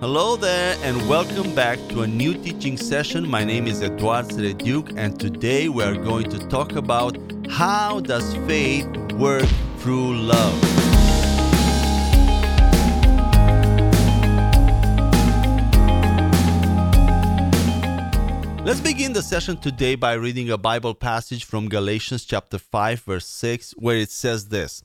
Hello 0.00 0.34
there, 0.34 0.78
and 0.82 0.96
welcome 1.10 1.54
back 1.54 1.78
to 1.90 2.00
a 2.00 2.06
new 2.06 2.32
teaching 2.32 2.78
session. 2.78 3.28
My 3.28 3.44
name 3.44 3.66
is 3.66 3.82
Eduard 3.82 4.28
Serediuk, 4.28 4.94
and 4.96 5.20
today 5.20 5.68
we 5.68 5.82
are 5.82 5.94
going 5.94 6.30
to 6.30 6.38
talk 6.48 6.72
about 6.72 7.18
how 7.50 8.00
does 8.00 8.34
faith 8.46 8.86
work 9.12 9.44
through 9.76 10.16
love. 10.16 10.54
Let's 18.64 18.80
begin 18.80 19.12
the 19.12 19.22
session 19.22 19.58
today 19.58 19.96
by 19.96 20.14
reading 20.14 20.48
a 20.48 20.56
Bible 20.56 20.94
passage 20.94 21.44
from 21.44 21.68
Galatians 21.68 22.24
chapter 22.24 22.56
5 22.56 23.00
verse 23.00 23.26
6 23.26 23.72
where 23.72 23.98
it 23.98 24.10
says 24.10 24.48
this: 24.48 24.82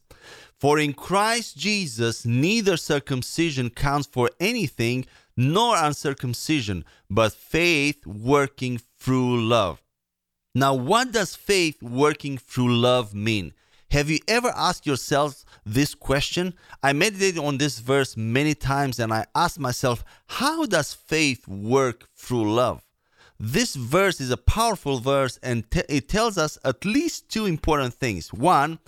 For 0.60 0.80
in 0.80 0.94
Christ 0.94 1.58
Jesus 1.58 2.26
neither 2.26 2.78
circumcision 2.78 3.70
counts 3.70 4.08
for 4.08 4.30
anything 4.40 5.06
nor 5.36 5.76
uncircumcision, 5.76 6.86
but 7.10 7.34
faith 7.34 8.06
working 8.08 8.80
through 8.98 9.46
love. 9.46 9.82
Now, 10.54 10.74
what 10.74 11.12
does 11.12 11.36
faith 11.36 11.84
working 11.84 12.38
through 12.38 12.78
love 12.78 13.14
mean? 13.14 13.54
Have 13.92 14.10
you 14.10 14.20
ever 14.28 14.54
asked 14.56 14.88
yourself 14.88 15.44
this 15.66 15.94
question? 15.94 16.54
I 16.82 16.94
meditated 16.94 17.44
on 17.44 17.58
this 17.58 17.80
verse 17.80 18.16
many 18.16 18.56
times 18.56 19.00
and 19.00 19.14
I 19.14 19.26
asked 19.36 19.60
myself, 19.60 20.04
how 20.28 20.66
does 20.66 20.94
faith 20.94 21.46
work 21.48 22.08
through 22.16 22.54
love? 22.54 22.85
This 23.40 23.76
verse 23.76 24.22
is 24.22 24.32
a 24.32 24.38
powerful 24.38 25.00
verse 25.00 25.40
and 25.44 25.66
it 25.90 26.08
tells 26.08 26.38
us 26.38 26.58
at 26.64 26.86
least 26.86 27.30
two 27.30 27.46
important 27.46 27.94
things. 27.94 28.34
One, 28.34 28.80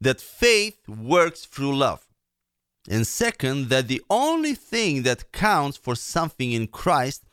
that 0.00 0.20
faith 0.20 0.88
works 0.88 1.44
through 1.44 1.76
love. 1.76 2.06
And 2.88 3.06
second, 3.06 3.68
that 3.70 3.88
the 3.88 4.02
only 4.08 4.54
thing 4.54 5.02
that 5.02 5.32
counts 5.32 5.76
for 5.76 5.96
something 5.96 6.52
in 6.52 6.68
Christ 6.68 7.24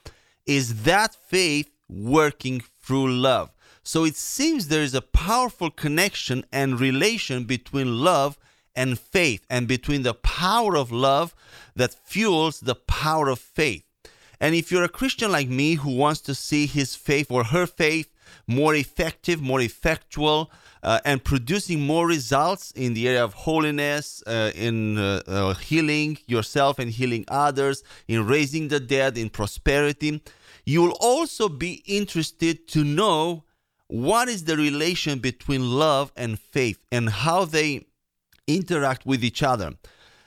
is 0.45 0.83
that 0.83 1.15
faith 1.15 1.69
working 1.87 2.63
through 2.81 3.13
love. 3.13 3.51
So 3.83 4.03
it 4.03 4.15
seems 4.15 4.67
there 4.67 4.81
is 4.81 4.95
a 4.95 5.01
powerful 5.01 5.69
connection 5.69 6.45
and 6.51 6.79
relation 6.79 7.43
between 7.43 7.99
love 7.99 8.37
and 8.75 8.97
faith, 8.97 9.45
and 9.51 9.67
between 9.67 10.01
the 10.01 10.15
power 10.15 10.75
of 10.75 10.91
love 10.91 11.35
that 11.75 11.93
fuels 11.93 12.61
the 12.61 12.73
power 12.73 13.29
of 13.29 13.37
faith. 13.37 13.83
And 14.39 14.55
if 14.55 14.71
you're 14.71 14.83
a 14.83 14.89
Christian 14.89 15.31
like 15.31 15.49
me 15.49 15.75
who 15.75 15.95
wants 15.95 16.21
to 16.21 16.35
see 16.35 16.65
his 16.65 16.95
faith 16.95 17.31
or 17.31 17.45
her 17.45 17.65
faith 17.65 18.09
more 18.47 18.75
effective, 18.75 19.41
more 19.41 19.61
effectual, 19.61 20.51
uh, 20.81 20.99
and 21.05 21.23
producing 21.23 21.81
more 21.81 22.07
results 22.07 22.71
in 22.71 22.93
the 22.93 23.07
area 23.07 23.23
of 23.23 23.33
holiness, 23.33 24.21
uh, 24.27 24.51
in 24.55 24.97
uh, 24.97 25.21
uh 25.27 25.53
healing 25.53 26.17
yourself 26.27 26.79
and 26.79 26.91
healing 26.91 27.25
others, 27.27 27.83
in 28.07 28.25
raising 28.25 28.67
the 28.67 28.79
dead, 28.79 29.17
in 29.17 29.29
prosperity, 29.29 30.21
you'll 30.65 30.97
also 30.99 31.47
be 31.47 31.83
interested 31.85 32.67
to 32.67 32.83
know 32.83 33.43
what 33.87 34.27
is 34.27 34.45
the 34.45 34.57
relation 34.57 35.19
between 35.19 35.71
love 35.71 36.11
and 36.17 36.39
faith 36.39 36.79
and 36.91 37.09
how 37.09 37.45
they 37.45 37.85
interact 38.47 39.05
with 39.05 39.23
each 39.23 39.43
other. 39.43 39.73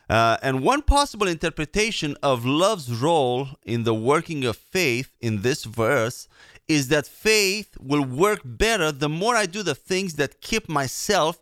Uh, 0.08 0.36
and 0.40 0.62
one 0.62 0.82
possible 0.82 1.26
interpretation 1.26 2.16
of 2.22 2.46
love's 2.46 2.92
role 2.92 3.48
in 3.64 3.82
the 3.82 3.94
working 3.94 4.44
of 4.44 4.56
faith 4.56 5.10
in 5.20 5.42
this 5.42 5.64
verse 5.64 6.28
is 6.68 6.88
that 6.88 7.06
faith 7.06 7.76
will 7.80 8.04
work 8.04 8.40
better 8.44 8.92
the 8.92 9.08
more 9.08 9.34
I 9.36 9.46
do 9.46 9.62
the 9.62 9.74
things 9.74 10.14
that 10.14 10.40
keep 10.40 10.68
myself 10.68 11.40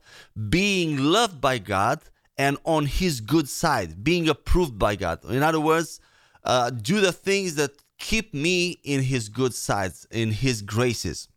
being 0.48 0.98
loved 0.98 1.40
by 1.40 1.58
God 1.58 2.00
and 2.36 2.56
on 2.64 2.86
His 2.86 3.20
good 3.20 3.48
side, 3.48 4.02
being 4.02 4.28
approved 4.28 4.78
by 4.78 4.96
God. 4.96 5.24
In 5.26 5.42
other 5.42 5.60
words, 5.60 6.00
uh, 6.42 6.70
do 6.70 7.00
the 7.00 7.12
things 7.12 7.54
that 7.56 7.72
keep 7.98 8.34
me 8.34 8.78
in 8.82 9.02
His 9.02 9.28
good 9.28 9.54
sides, 9.54 10.06
in 10.10 10.30
His 10.30 10.62
graces. 10.62 11.28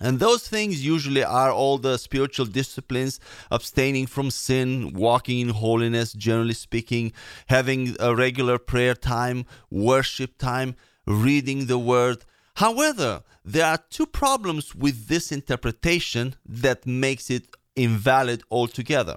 And 0.00 0.18
those 0.18 0.48
things 0.48 0.84
usually 0.84 1.22
are 1.22 1.52
all 1.52 1.76
the 1.76 1.98
spiritual 1.98 2.46
disciplines 2.46 3.20
abstaining 3.50 4.06
from 4.06 4.30
sin, 4.30 4.94
walking 4.94 5.40
in 5.40 5.50
holiness, 5.50 6.14
generally 6.14 6.54
speaking, 6.54 7.12
having 7.48 7.96
a 8.00 8.14
regular 8.14 8.58
prayer 8.58 8.94
time, 8.94 9.44
worship 9.70 10.38
time, 10.38 10.74
reading 11.06 11.66
the 11.66 11.78
word. 11.78 12.24
However, 12.56 13.22
there 13.44 13.66
are 13.66 13.78
two 13.90 14.06
problems 14.06 14.74
with 14.74 15.08
this 15.08 15.30
interpretation 15.30 16.34
that 16.46 16.86
makes 16.86 17.30
it 17.30 17.54
invalid 17.76 18.42
altogether. 18.50 19.16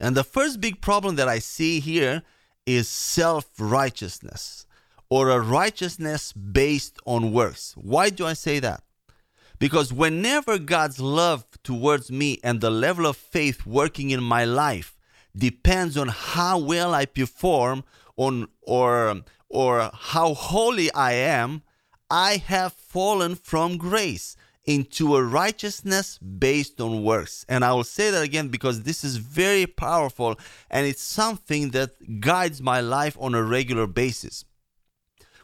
And 0.00 0.16
the 0.16 0.24
first 0.24 0.60
big 0.60 0.80
problem 0.80 1.14
that 1.16 1.28
I 1.28 1.38
see 1.38 1.78
here 1.78 2.22
is 2.66 2.88
self 2.88 3.46
righteousness 3.58 4.66
or 5.08 5.30
a 5.30 5.40
righteousness 5.40 6.32
based 6.32 6.98
on 7.06 7.32
works. 7.32 7.74
Why 7.76 8.10
do 8.10 8.26
I 8.26 8.32
say 8.32 8.58
that? 8.60 8.82
Because 9.62 9.92
whenever 9.92 10.58
God's 10.58 10.98
love 10.98 11.44
towards 11.62 12.10
me 12.10 12.40
and 12.42 12.60
the 12.60 12.68
level 12.68 13.06
of 13.06 13.16
faith 13.16 13.64
working 13.64 14.10
in 14.10 14.20
my 14.20 14.44
life 14.44 14.96
depends 15.36 15.96
on 15.96 16.08
how 16.08 16.58
well 16.58 16.92
I 16.92 17.04
perform 17.06 17.84
on 18.16 18.48
or 18.62 19.22
or 19.48 19.88
how 19.94 20.34
holy 20.34 20.92
I 20.92 21.12
am, 21.12 21.62
I 22.10 22.38
have 22.38 22.72
fallen 22.72 23.36
from 23.36 23.76
grace 23.76 24.34
into 24.64 25.14
a 25.14 25.22
righteousness 25.22 26.18
based 26.18 26.80
on 26.80 27.04
works. 27.04 27.46
And 27.48 27.64
I 27.64 27.72
will 27.72 27.84
say 27.84 28.10
that 28.10 28.24
again 28.24 28.48
because 28.48 28.82
this 28.82 29.04
is 29.04 29.18
very 29.18 29.66
powerful 29.66 30.40
and 30.72 30.88
it's 30.88 31.02
something 31.02 31.70
that 31.70 32.20
guides 32.20 32.60
my 32.60 32.80
life 32.80 33.16
on 33.20 33.32
a 33.36 33.44
regular 33.44 33.86
basis. 33.86 34.44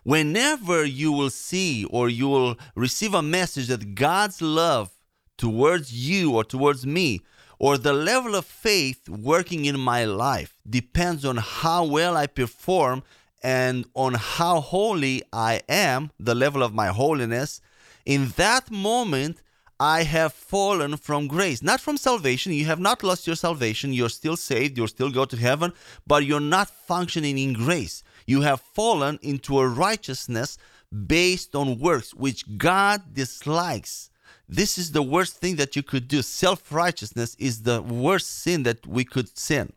Whenever 0.04 0.84
you 0.84 1.12
will 1.12 1.30
see 1.30 1.84
or 1.86 2.08
you 2.08 2.28
will 2.28 2.56
receive 2.74 3.14
a 3.14 3.22
message 3.22 3.68
that 3.68 3.94
God's 3.94 4.40
love 4.40 4.90
towards 5.36 5.92
you 5.92 6.34
or 6.34 6.44
towards 6.44 6.86
me 6.86 7.20
or 7.58 7.76
the 7.76 7.92
level 7.92 8.34
of 8.34 8.44
faith 8.44 9.08
working 9.08 9.64
in 9.64 9.78
my 9.78 10.04
life 10.04 10.54
depends 10.68 11.24
on 11.24 11.36
how 11.36 11.84
well 11.84 12.16
I 12.16 12.26
perform 12.26 13.02
and 13.42 13.86
on 13.94 14.14
how 14.14 14.60
holy 14.60 15.22
I 15.32 15.60
am, 15.68 16.10
the 16.18 16.34
level 16.34 16.62
of 16.62 16.74
my 16.74 16.88
holiness, 16.88 17.60
in 18.04 18.28
that 18.36 18.70
moment 18.70 19.42
I 19.80 20.02
have 20.02 20.32
fallen 20.32 20.96
from 20.96 21.28
grace, 21.28 21.62
not 21.62 21.80
from 21.80 21.96
salvation. 21.96 22.52
You 22.52 22.64
have 22.64 22.80
not 22.80 23.04
lost 23.04 23.28
your 23.28 23.36
salvation. 23.36 23.92
You're 23.92 24.08
still 24.08 24.36
saved. 24.36 24.76
You'll 24.76 24.88
still 24.88 25.10
go 25.10 25.24
to 25.24 25.36
heaven, 25.36 25.72
but 26.04 26.24
you're 26.24 26.40
not 26.40 26.68
functioning 26.68 27.38
in 27.38 27.52
grace. 27.52 28.02
You 28.28 28.42
have 28.42 28.60
fallen 28.60 29.18
into 29.22 29.58
a 29.58 29.66
righteousness 29.66 30.58
based 31.06 31.56
on 31.56 31.78
works, 31.78 32.12
which 32.12 32.58
God 32.58 33.14
dislikes. 33.14 34.10
This 34.46 34.76
is 34.76 34.92
the 34.92 35.02
worst 35.02 35.36
thing 35.36 35.56
that 35.56 35.74
you 35.76 35.82
could 35.82 36.08
do. 36.08 36.20
Self 36.20 36.70
righteousness 36.70 37.34
is 37.38 37.62
the 37.62 37.80
worst 37.80 38.42
sin 38.42 38.64
that 38.64 38.86
we 38.86 39.02
could 39.06 39.38
sin. 39.38 39.72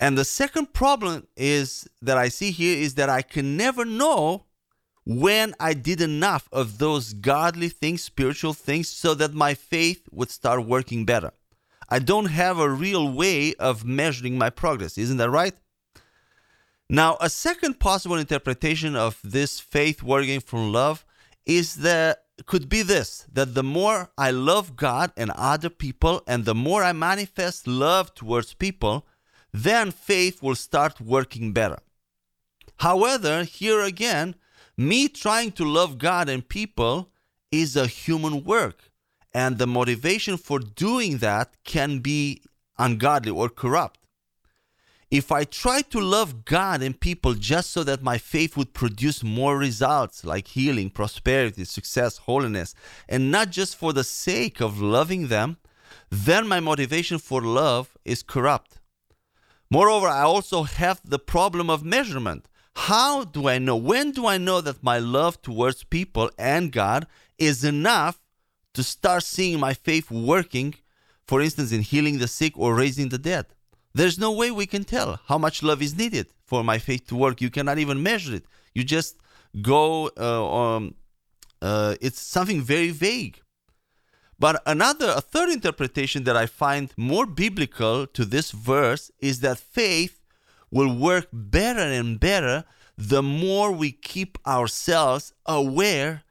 And 0.00 0.18
the 0.18 0.24
second 0.24 0.72
problem 0.72 1.28
is 1.36 1.88
that 2.02 2.18
I 2.18 2.28
see 2.28 2.50
here 2.50 2.76
is 2.76 2.94
that 2.94 3.08
I 3.08 3.22
can 3.22 3.56
never 3.56 3.84
know 3.84 4.46
when 5.06 5.54
I 5.60 5.74
did 5.74 6.00
enough 6.00 6.48
of 6.50 6.78
those 6.78 7.12
godly 7.12 7.68
things, 7.68 8.02
spiritual 8.02 8.52
things, 8.52 8.88
so 8.88 9.14
that 9.14 9.32
my 9.32 9.54
faith 9.54 10.08
would 10.10 10.32
start 10.32 10.66
working 10.66 11.04
better. 11.04 11.30
I 11.88 12.00
don't 12.00 12.30
have 12.30 12.58
a 12.58 12.68
real 12.68 13.12
way 13.12 13.54
of 13.60 13.84
measuring 13.84 14.36
my 14.36 14.50
progress. 14.50 14.98
Isn't 14.98 15.18
that 15.18 15.30
right? 15.30 15.54
Now, 16.92 17.16
a 17.20 17.30
second 17.30 17.78
possible 17.78 18.16
interpretation 18.16 18.96
of 18.96 19.20
this 19.22 19.60
faith 19.60 20.02
working 20.02 20.40
from 20.40 20.72
love 20.72 21.04
is 21.46 21.76
that 21.76 22.24
could 22.46 22.68
be 22.68 22.82
this 22.82 23.26
that 23.32 23.54
the 23.54 23.62
more 23.62 24.10
I 24.18 24.32
love 24.32 24.74
God 24.74 25.12
and 25.16 25.30
other 25.36 25.70
people, 25.70 26.20
and 26.26 26.44
the 26.44 26.54
more 26.54 26.82
I 26.82 26.92
manifest 26.92 27.68
love 27.68 28.12
towards 28.16 28.54
people, 28.54 29.06
then 29.52 29.92
faith 29.92 30.42
will 30.42 30.56
start 30.56 31.00
working 31.00 31.52
better. 31.52 31.78
However, 32.78 33.44
here 33.44 33.82
again, 33.82 34.34
me 34.76 35.06
trying 35.06 35.52
to 35.52 35.64
love 35.64 35.96
God 35.96 36.28
and 36.28 36.48
people 36.48 37.12
is 37.52 37.76
a 37.76 37.86
human 37.86 38.42
work, 38.42 38.90
and 39.32 39.58
the 39.58 39.66
motivation 39.68 40.36
for 40.36 40.58
doing 40.58 41.18
that 41.18 41.54
can 41.62 42.00
be 42.00 42.42
ungodly 42.78 43.30
or 43.30 43.48
corrupt. 43.48 43.99
If 45.10 45.32
I 45.32 45.42
try 45.42 45.82
to 45.82 46.00
love 46.00 46.44
God 46.44 46.82
and 46.82 46.98
people 46.98 47.34
just 47.34 47.70
so 47.70 47.82
that 47.82 48.00
my 48.00 48.16
faith 48.16 48.56
would 48.56 48.72
produce 48.72 49.24
more 49.24 49.58
results 49.58 50.24
like 50.24 50.46
healing, 50.46 50.88
prosperity, 50.88 51.64
success, 51.64 52.18
holiness, 52.18 52.76
and 53.08 53.28
not 53.28 53.50
just 53.50 53.74
for 53.74 53.92
the 53.92 54.04
sake 54.04 54.60
of 54.60 54.80
loving 54.80 55.26
them, 55.26 55.56
then 56.10 56.46
my 56.46 56.60
motivation 56.60 57.18
for 57.18 57.42
love 57.42 57.96
is 58.04 58.22
corrupt. 58.22 58.78
Moreover, 59.68 60.06
I 60.06 60.22
also 60.22 60.62
have 60.62 61.00
the 61.04 61.18
problem 61.18 61.70
of 61.70 61.84
measurement. 61.84 62.46
How 62.76 63.24
do 63.24 63.48
I 63.48 63.58
know? 63.58 63.76
When 63.76 64.12
do 64.12 64.26
I 64.26 64.38
know 64.38 64.60
that 64.60 64.84
my 64.84 64.98
love 64.98 65.42
towards 65.42 65.82
people 65.82 66.30
and 66.38 66.70
God 66.70 67.08
is 67.36 67.64
enough 67.64 68.20
to 68.74 68.84
start 68.84 69.24
seeing 69.24 69.58
my 69.58 69.74
faith 69.74 70.08
working, 70.08 70.76
for 71.26 71.40
instance, 71.40 71.72
in 71.72 71.80
healing 71.80 72.18
the 72.18 72.28
sick 72.28 72.56
or 72.56 72.76
raising 72.76 73.08
the 73.08 73.18
dead? 73.18 73.46
There's 73.94 74.18
no 74.18 74.32
way 74.32 74.50
we 74.50 74.66
can 74.66 74.84
tell 74.84 75.20
how 75.26 75.38
much 75.38 75.62
love 75.62 75.82
is 75.82 75.96
needed 75.96 76.28
for 76.44 76.62
my 76.62 76.78
faith 76.78 77.06
to 77.08 77.16
work. 77.16 77.40
You 77.40 77.50
cannot 77.50 77.78
even 77.78 78.02
measure 78.02 78.34
it. 78.34 78.44
You 78.74 78.84
just 78.84 79.16
go, 79.60 80.10
uh, 80.16 80.54
um, 80.54 80.94
uh, 81.60 81.96
it's 82.00 82.20
something 82.20 82.62
very 82.62 82.90
vague. 82.90 83.40
But 84.38 84.62
another, 84.64 85.12
a 85.14 85.20
third 85.20 85.50
interpretation 85.50 86.24
that 86.24 86.36
I 86.36 86.46
find 86.46 86.92
more 86.96 87.26
biblical 87.26 88.06
to 88.06 88.24
this 88.24 88.52
verse 88.52 89.10
is 89.20 89.40
that 89.40 89.58
faith 89.58 90.20
will 90.70 90.94
work 90.96 91.28
better 91.32 91.82
and 91.82 92.18
better 92.18 92.64
the 92.96 93.22
more 93.22 93.72
we 93.72 93.92
keep 93.92 94.38
ourselves 94.46 95.32
aware 95.46 96.22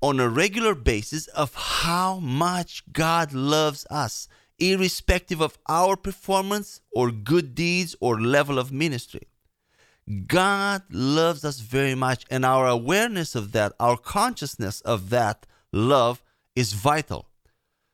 on 0.00 0.18
a 0.18 0.28
regular 0.28 0.74
basis 0.74 1.28
of 1.28 1.54
how 1.54 2.18
much 2.18 2.82
God 2.92 3.32
loves 3.32 3.86
us, 3.90 4.28
irrespective 4.70 5.40
of 5.40 5.58
our 5.68 5.96
performance 5.96 6.80
or 6.92 7.10
good 7.10 7.54
deeds 7.54 7.96
or 8.00 8.20
level 8.20 8.58
of 8.58 8.70
ministry. 8.70 9.26
God 10.26 10.82
loves 10.90 11.44
us 11.44 11.60
very 11.60 11.94
much, 11.94 12.24
and 12.30 12.44
our 12.44 12.66
awareness 12.66 13.34
of 13.34 13.52
that, 13.52 13.72
our 13.78 13.96
consciousness 13.96 14.80
of 14.82 15.10
that 15.10 15.46
love 15.72 16.22
is 16.56 16.72
vital. 16.72 17.28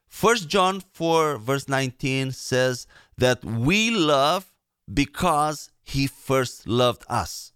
First 0.08 0.48
John 0.48 0.80
4 0.80 1.36
verse 1.38 1.68
19 1.68 2.32
says 2.32 2.86
that 3.18 3.44
we 3.44 3.90
love 3.90 4.52
because 4.92 5.70
he 5.82 6.06
first 6.06 6.66
loved 6.66 7.04
us. 7.08 7.52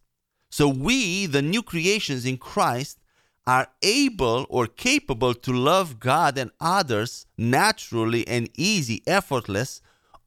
So 0.50 0.68
we, 0.68 1.26
the 1.26 1.40
new 1.40 1.62
creations 1.62 2.26
in 2.26 2.36
Christ, 2.36 2.98
are 3.46 3.68
able 3.82 4.46
or 4.48 4.66
capable 4.66 5.34
to 5.34 5.52
love 5.52 5.98
God 5.98 6.38
and 6.38 6.50
others 6.60 7.26
naturally 7.36 8.26
and 8.28 8.48
easy, 8.54 9.02
effortless, 9.06 9.80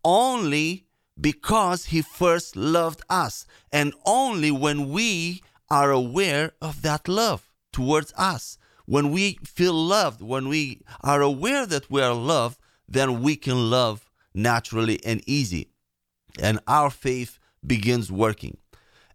only 0.03 0.85
because 1.19 1.85
he 1.85 2.01
first 2.01 2.55
loved 2.55 3.01
us 3.09 3.45
and 3.71 3.93
only 4.05 4.51
when 4.51 4.89
we 4.89 5.41
are 5.69 5.91
aware 5.91 6.51
of 6.61 6.81
that 6.81 7.07
love 7.07 7.49
towards 7.71 8.13
us 8.17 8.57
when 8.85 9.11
we 9.11 9.37
feel 9.43 9.73
loved, 9.73 10.21
when 10.21 10.47
we 10.47 10.81
are 11.01 11.21
aware 11.21 11.65
that 11.65 11.89
we 11.89 12.01
are 12.01 12.13
loved, 12.13 12.59
then 12.87 13.21
we 13.21 13.35
can 13.35 13.69
love 13.69 14.09
naturally 14.33 15.03
and 15.03 15.21
easy. 15.27 15.69
And 16.39 16.59
our 16.67 16.89
faith 16.89 17.39
begins 17.65 18.11
working. 18.11 18.57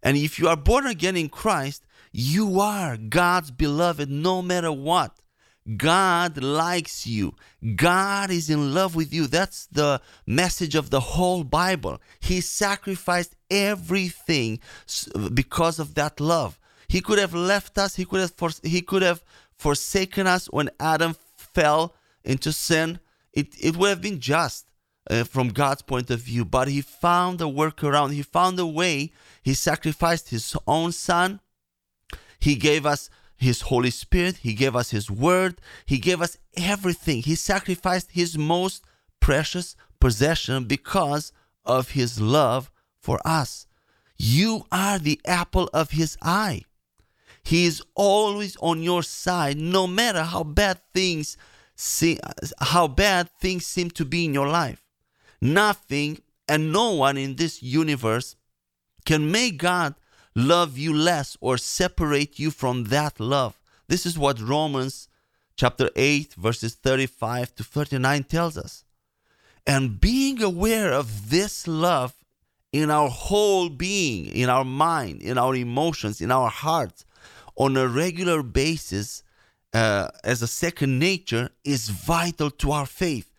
And 0.03 0.17
if 0.17 0.39
you 0.39 0.47
are 0.47 0.57
born 0.57 0.87
again 0.87 1.15
in 1.15 1.29
Christ, 1.29 1.85
you 2.11 2.59
are 2.59 2.97
God's 2.97 3.51
beloved 3.51 4.09
no 4.09 4.41
matter 4.41 4.71
what. 4.71 5.17
God 5.77 6.41
likes 6.41 7.05
you. 7.05 7.35
God 7.75 8.31
is 8.31 8.49
in 8.49 8.73
love 8.73 8.95
with 8.95 9.13
you. 9.13 9.27
That's 9.27 9.67
the 9.67 10.01
message 10.25 10.73
of 10.73 10.89
the 10.89 10.99
whole 10.99 11.43
Bible. 11.43 12.01
He 12.19 12.41
sacrificed 12.41 13.35
everything 13.49 14.59
because 15.33 15.77
of 15.77 15.93
that 15.95 16.19
love. 16.19 16.59
He 16.87 16.99
could 16.99 17.19
have 17.19 17.35
left 17.35 17.77
us. 17.77 17.95
He 17.95 18.05
could 18.05 18.19
have 18.21 18.33
he 18.63 18.81
could 18.81 19.03
have 19.03 19.23
forsaken 19.61 20.25
us 20.25 20.47
when 20.47 20.71
Adam 20.79 21.15
fell 21.37 21.93
into 22.23 22.51
sin, 22.51 22.99
it, 23.33 23.55
it 23.59 23.77
would 23.77 23.89
have 23.89 24.01
been 24.01 24.19
just 24.19 24.69
uh, 25.09 25.23
from 25.23 25.49
God's 25.49 25.81
point 25.81 26.09
of 26.09 26.19
view. 26.19 26.45
But 26.45 26.67
he 26.67 26.81
found 26.81 27.41
a 27.41 27.45
workaround. 27.45 28.13
He 28.13 28.23
found 28.23 28.59
a 28.59 28.65
way. 28.65 29.11
He 29.43 29.53
sacrificed 29.53 30.29
his 30.29 30.55
own 30.67 30.91
son. 30.91 31.39
He 32.41 32.55
gave 32.55 32.85
us 32.85 33.09
his 33.37 33.61
Holy 33.61 33.91
Spirit. 33.91 34.37
He 34.37 34.53
gave 34.53 34.75
us 34.75 34.91
his 34.91 35.09
word. 35.09 35.61
He 35.85 35.97
gave 35.99 36.21
us 36.21 36.37
everything. 36.57 37.21
He 37.21 37.35
sacrificed 37.35 38.11
his 38.11 38.37
most 38.37 38.83
precious 39.19 39.75
possession 39.99 40.65
because 40.65 41.31
of 41.63 41.91
his 41.91 42.19
love 42.19 42.71
for 42.99 43.19
us. 43.23 43.67
You 44.17 44.65
are 44.71 44.99
the 44.99 45.19
apple 45.25 45.69
of 45.73 45.91
his 45.91 46.17
eye. 46.21 46.63
He 47.43 47.65
is 47.65 47.81
always 47.95 48.55
on 48.57 48.83
your 48.83 49.01
side, 49.01 49.57
no 49.57 49.87
matter 49.87 50.23
how 50.23 50.43
bad 50.43 50.79
things 50.93 51.37
see, 51.75 52.19
how 52.59 52.87
bad 52.87 53.29
things 53.39 53.65
seem 53.65 53.89
to 53.91 54.05
be 54.05 54.25
in 54.25 54.33
your 54.33 54.47
life. 54.47 54.83
Nothing 55.41 56.19
and 56.47 56.71
no 56.71 56.91
one 56.91 57.17
in 57.17 57.35
this 57.35 57.63
universe 57.63 58.35
can 59.05 59.31
make 59.31 59.57
God 59.57 59.95
love 60.35 60.77
you 60.77 60.93
less 60.93 61.37
or 61.41 61.57
separate 61.57 62.39
you 62.39 62.51
from 62.51 62.85
that 62.85 63.19
love. 63.19 63.59
This 63.87 64.05
is 64.05 64.17
what 64.17 64.39
Romans 64.39 65.07
chapter 65.55 65.89
8 65.95 66.33
verses 66.35 66.75
35 66.75 67.55
to 67.55 67.63
39 67.63 68.23
tells 68.23 68.57
us. 68.57 68.83
And 69.67 69.99
being 70.01 70.41
aware 70.41 70.91
of 70.91 71.29
this 71.29 71.67
love 71.67 72.15
in 72.71 72.89
our 72.89 73.09
whole 73.09 73.69
being, 73.69 74.27
in 74.27 74.49
our 74.49 74.63
mind, 74.63 75.21
in 75.21 75.37
our 75.37 75.55
emotions, 75.55 76.21
in 76.21 76.31
our 76.31 76.49
hearts, 76.49 77.05
on 77.55 77.75
a 77.77 77.87
regular 77.87 78.41
basis 78.41 79.23
uh, 79.73 80.09
as 80.23 80.41
a 80.41 80.47
second 80.47 80.97
nature 80.99 81.49
is 81.63 81.89
vital 81.89 82.49
to 82.49 82.71
our 82.71 82.85
faith, 82.85 83.31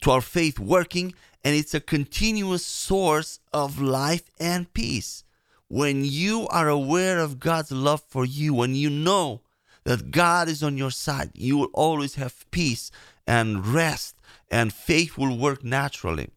to 0.00 0.10
our 0.10 0.20
faith 0.20 0.58
working, 0.58 1.14
and 1.44 1.54
it's 1.54 1.74
a 1.74 1.80
continuous 1.80 2.64
source 2.64 3.40
of 3.52 3.80
life 3.80 4.30
and 4.40 4.72
peace. 4.72 5.24
When 5.68 6.04
you 6.04 6.46
are 6.48 6.68
aware 6.68 7.18
of 7.18 7.40
God's 7.40 7.72
love 7.72 8.02
for 8.08 8.24
you, 8.24 8.54
when 8.54 8.74
you 8.74 8.88
know 8.88 9.42
that 9.84 10.10
God 10.10 10.48
is 10.48 10.62
on 10.62 10.76
your 10.76 10.90
side, 10.90 11.30
you 11.34 11.56
will 11.56 11.70
always 11.72 12.14
have 12.14 12.48
peace 12.50 12.90
and 13.26 13.66
rest, 13.66 14.16
and 14.50 14.72
faith 14.72 15.18
will 15.18 15.36
work 15.36 15.64
naturally. 15.64 16.28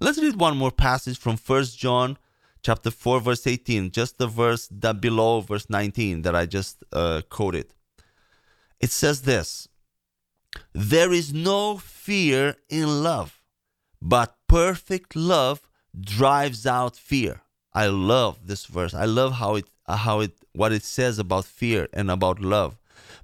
Let's 0.00 0.20
read 0.20 0.36
one 0.36 0.56
more 0.56 0.70
passage 0.70 1.18
from 1.18 1.36
First 1.36 1.78
John 1.78 2.18
chapter 2.62 2.90
4, 2.90 3.20
verse 3.20 3.46
18, 3.46 3.90
just 3.90 4.18
the 4.18 4.26
verse 4.26 4.68
that 4.70 5.00
below 5.00 5.40
verse 5.40 5.70
19 5.70 6.22
that 6.22 6.34
I 6.34 6.46
just 6.46 6.82
uh, 6.92 7.22
quoted. 7.30 7.72
It 8.80 8.90
says 8.90 9.22
this 9.22 9.68
There 10.72 11.12
is 11.12 11.32
no 11.32 11.78
fear 11.78 12.56
in 12.68 13.02
love, 13.02 13.40
but 14.02 14.36
perfect 14.48 15.16
love 15.16 15.62
drives 15.98 16.66
out 16.66 16.96
fear. 16.96 17.42
I 17.76 17.88
love 17.88 18.46
this 18.46 18.64
verse. 18.64 18.94
I 18.94 19.04
love 19.04 19.32
how 19.34 19.56
it 19.56 19.66
how 19.86 20.20
it 20.20 20.32
what 20.54 20.72
it 20.72 20.82
says 20.82 21.18
about 21.18 21.44
fear 21.44 21.88
and 21.92 22.10
about 22.10 22.40
love. 22.40 22.78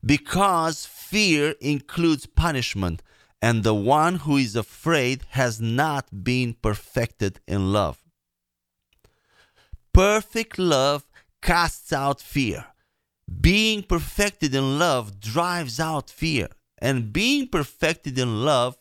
Because 0.05 0.85
fear 0.85 1.55
includes 1.61 2.27
punishment, 2.27 3.03
and 3.41 3.65
the 3.65 3.75
one 3.75 4.17
who 4.17 4.37
is 4.37 4.55
afraid 4.55 5.25
has 5.31 5.59
not 5.59 6.23
been 6.23 6.55
perfected 6.61 7.41
in 7.49 7.73
love. 7.73 8.03
Perfect 9.95 10.59
love 10.59 11.09
casts 11.41 11.91
out 11.91 12.21
fear. 12.21 12.67
Being 13.41 13.83
perfected 13.83 14.55
in 14.55 14.79
love 14.79 15.19
drives 15.19 15.81
out 15.81 16.11
fear. 16.11 16.49
And 16.79 17.13
being 17.13 17.49
perfected 17.49 18.19
in 18.19 18.45
love 18.45 18.77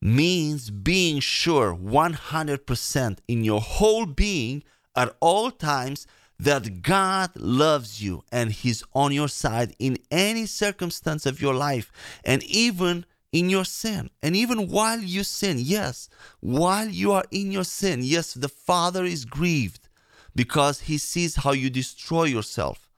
means 0.00 0.70
being 0.70 1.20
sure 1.20 1.74
100% 1.74 3.18
in 3.28 3.44
your 3.44 3.60
whole 3.60 4.06
being 4.06 4.64
at 4.98 5.16
all 5.20 5.52
times 5.52 6.08
that 6.40 6.82
God 6.82 7.30
loves 7.36 8.02
you 8.02 8.24
and 8.32 8.50
He's 8.50 8.82
on 8.94 9.12
your 9.12 9.28
side 9.28 9.74
in 9.78 9.96
any 10.10 10.44
circumstance 10.44 11.24
of 11.24 11.40
your 11.40 11.54
life 11.54 11.92
and 12.24 12.42
even 12.42 13.06
in 13.32 13.48
your 13.48 13.64
sin. 13.64 14.10
And 14.22 14.34
even 14.34 14.68
while 14.68 14.98
you 14.98 15.22
sin, 15.22 15.58
yes, 15.60 16.08
while 16.40 16.88
you 16.88 17.12
are 17.12 17.24
in 17.30 17.52
your 17.52 17.64
sin, 17.64 18.00
yes, 18.02 18.34
the 18.34 18.48
Father 18.48 19.04
is 19.04 19.24
grieved 19.24 19.88
because 20.34 20.80
he 20.82 20.98
sees 20.98 21.36
how 21.36 21.52
you 21.52 21.70
destroy 21.70 22.24
yourself. 22.24 22.88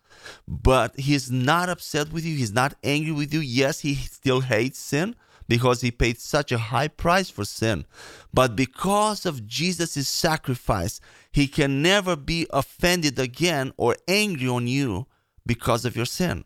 But 0.47 0.99
he's 0.99 1.31
not 1.31 1.69
upset 1.69 2.13
with 2.13 2.25
you, 2.25 2.37
he's 2.37 2.53
not 2.53 2.75
angry 2.83 3.13
with 3.13 3.33
you. 3.35 3.41
Yes, 3.41 3.81
he 3.81 3.95
still 3.95 4.41
hates 4.41 4.79
sin 4.79 5.17
because 5.51 5.81
he 5.81 5.91
paid 5.91 6.17
such 6.17 6.53
a 6.53 6.59
high 6.59 6.87
price 6.87 7.29
for 7.29 7.45
sin. 7.45 7.85
But 8.33 8.55
because 8.55 9.27
of 9.27 9.49
Jesus' 9.49 10.09
sacrifice, 10.09 11.01
he 11.33 11.49
can 11.49 11.83
never 11.83 12.15
be 12.15 12.47
offended 12.51 13.19
again 13.19 13.73
or 13.77 13.97
angry 14.07 14.47
on 14.47 14.69
you 14.69 15.09
because 15.45 15.85
of 15.85 15.97
your 15.97 16.07
sin. 16.07 16.45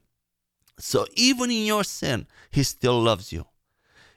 So 0.79 1.05
even 1.17 1.51
in 1.51 1.67
your 1.67 1.85
sin, 1.85 2.27
he 2.51 2.63
still 2.63 2.99
loves 2.99 3.31
you. 3.31 3.45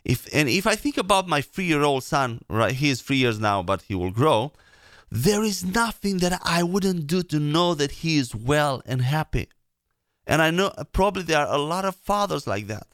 If 0.05 0.25
and 0.33 0.47
if 0.47 0.65
I 0.65 0.77
think 0.77 0.97
about 0.97 1.27
my 1.27 1.41
three-year-old 1.41 2.05
son, 2.05 2.39
right, 2.49 2.71
he 2.73 2.89
is 2.89 3.01
three 3.01 3.17
years 3.17 3.41
now, 3.41 3.61
but 3.61 3.81
he 3.81 3.93
will 3.93 4.11
grow. 4.11 4.53
There 5.11 5.43
is 5.43 5.65
nothing 5.65 6.19
that 6.19 6.39
I 6.45 6.63
wouldn't 6.63 7.07
do 7.07 7.23
to 7.23 7.39
know 7.41 7.75
that 7.75 7.91
he 7.91 8.17
is 8.17 8.33
well 8.33 8.81
and 8.85 9.01
happy. 9.01 9.49
And 10.25 10.41
I 10.41 10.49
know 10.51 10.71
probably 10.93 11.23
there 11.23 11.45
are 11.45 11.53
a 11.53 11.57
lot 11.57 11.83
of 11.83 11.95
fathers 11.95 12.47
like 12.47 12.67
that. 12.67 12.87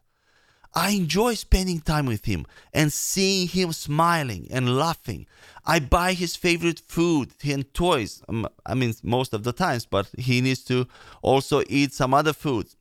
I 0.76 0.92
enjoy 0.92 1.36
spending 1.36 1.82
time 1.82 2.08
with 2.08 2.26
him 2.26 2.46
and 2.74 2.92
seeing 2.92 3.48
him 3.48 3.74
smiling 3.74 4.48
and 4.50 4.78
laughing. 4.78 5.28
I 5.66 5.80
buy 5.80 6.14
his 6.14 6.36
favorite 6.36 6.80
food 6.80 7.32
and 7.44 7.72
toys. 7.74 8.24
Um, 8.28 8.48
I 8.66 8.74
mean, 8.74 8.94
most 9.04 9.34
of 9.34 9.44
the 9.44 9.54
times, 9.54 9.86
but 9.86 10.10
he 10.18 10.42
needs 10.42 10.64
to 10.66 10.88
also 11.22 11.64
eat 11.70 11.94
some 11.94 12.14
other 12.14 12.34
foods. 12.34 12.76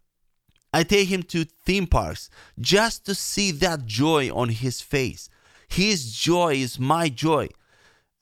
I 0.73 0.85
take 0.85 1.09
him 1.09 1.23
to 1.25 1.45
theme 1.45 1.87
parks 1.87 2.31
just 2.59 3.05
to 3.07 3.15
see 3.15 3.51
that 3.53 3.85
joy 3.85 4.33
on 4.35 4.49
his 4.49 4.81
face. 4.81 5.29
His 5.69 6.13
joy 6.15 6.55
is 6.55 6.79
my 6.79 7.11
joy. 7.11 7.49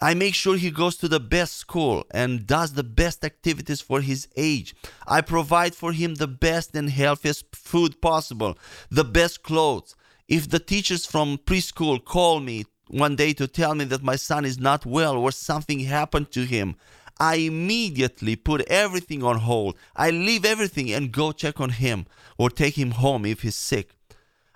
I 0.03 0.15
make 0.15 0.35
sure 0.35 0.57
he 0.57 0.71
goes 0.71 0.97
to 0.97 1.09
the 1.09 1.21
best 1.21 1.57
school 1.59 2.07
and 2.11 2.47
does 2.47 2.73
the 2.73 2.83
best 2.83 3.23
activities 3.23 3.83
for 3.83 4.01
his 4.01 4.29
age. 4.35 4.75
I 5.07 5.21
provide 5.21 5.75
for 5.75 5.93
him 5.93 6.15
the 6.15 6.27
best 6.27 6.75
and 6.75 6.89
healthiest 6.89 7.55
food 7.55 8.01
possible, 8.01 8.57
the 8.91 9.05
best 9.05 9.43
clothes. 9.43 9.95
If 10.27 10.49
the 10.49 10.59
teachers 10.59 11.05
from 11.05 11.37
preschool 11.37 12.03
call 12.03 12.41
me 12.41 12.65
one 12.89 13.15
day 13.15 13.35
to 13.35 13.47
tell 13.47 13.75
me 13.75 13.85
that 13.85 14.03
my 14.03 14.17
son 14.17 14.47
is 14.47 14.59
not 14.59 14.87
well 14.87 15.19
or 15.19 15.33
something 15.33 15.81
happened 15.81 16.31
to 16.31 16.45
him, 16.47 16.77
I 17.19 17.35
immediately 17.35 18.37
put 18.37 18.63
everything 18.71 19.23
on 19.23 19.41
hold. 19.41 19.77
I 19.95 20.09
leave 20.09 20.47
everything 20.47 20.91
and 20.91 21.13
go 21.13 21.33
check 21.33 21.61
on 21.61 21.71
him 21.71 22.07
or 22.39 22.49
take 22.49 22.79
him 22.79 22.93
home 22.93 23.27
if 23.27 23.43
he's 23.43 23.55
sick. 23.55 23.91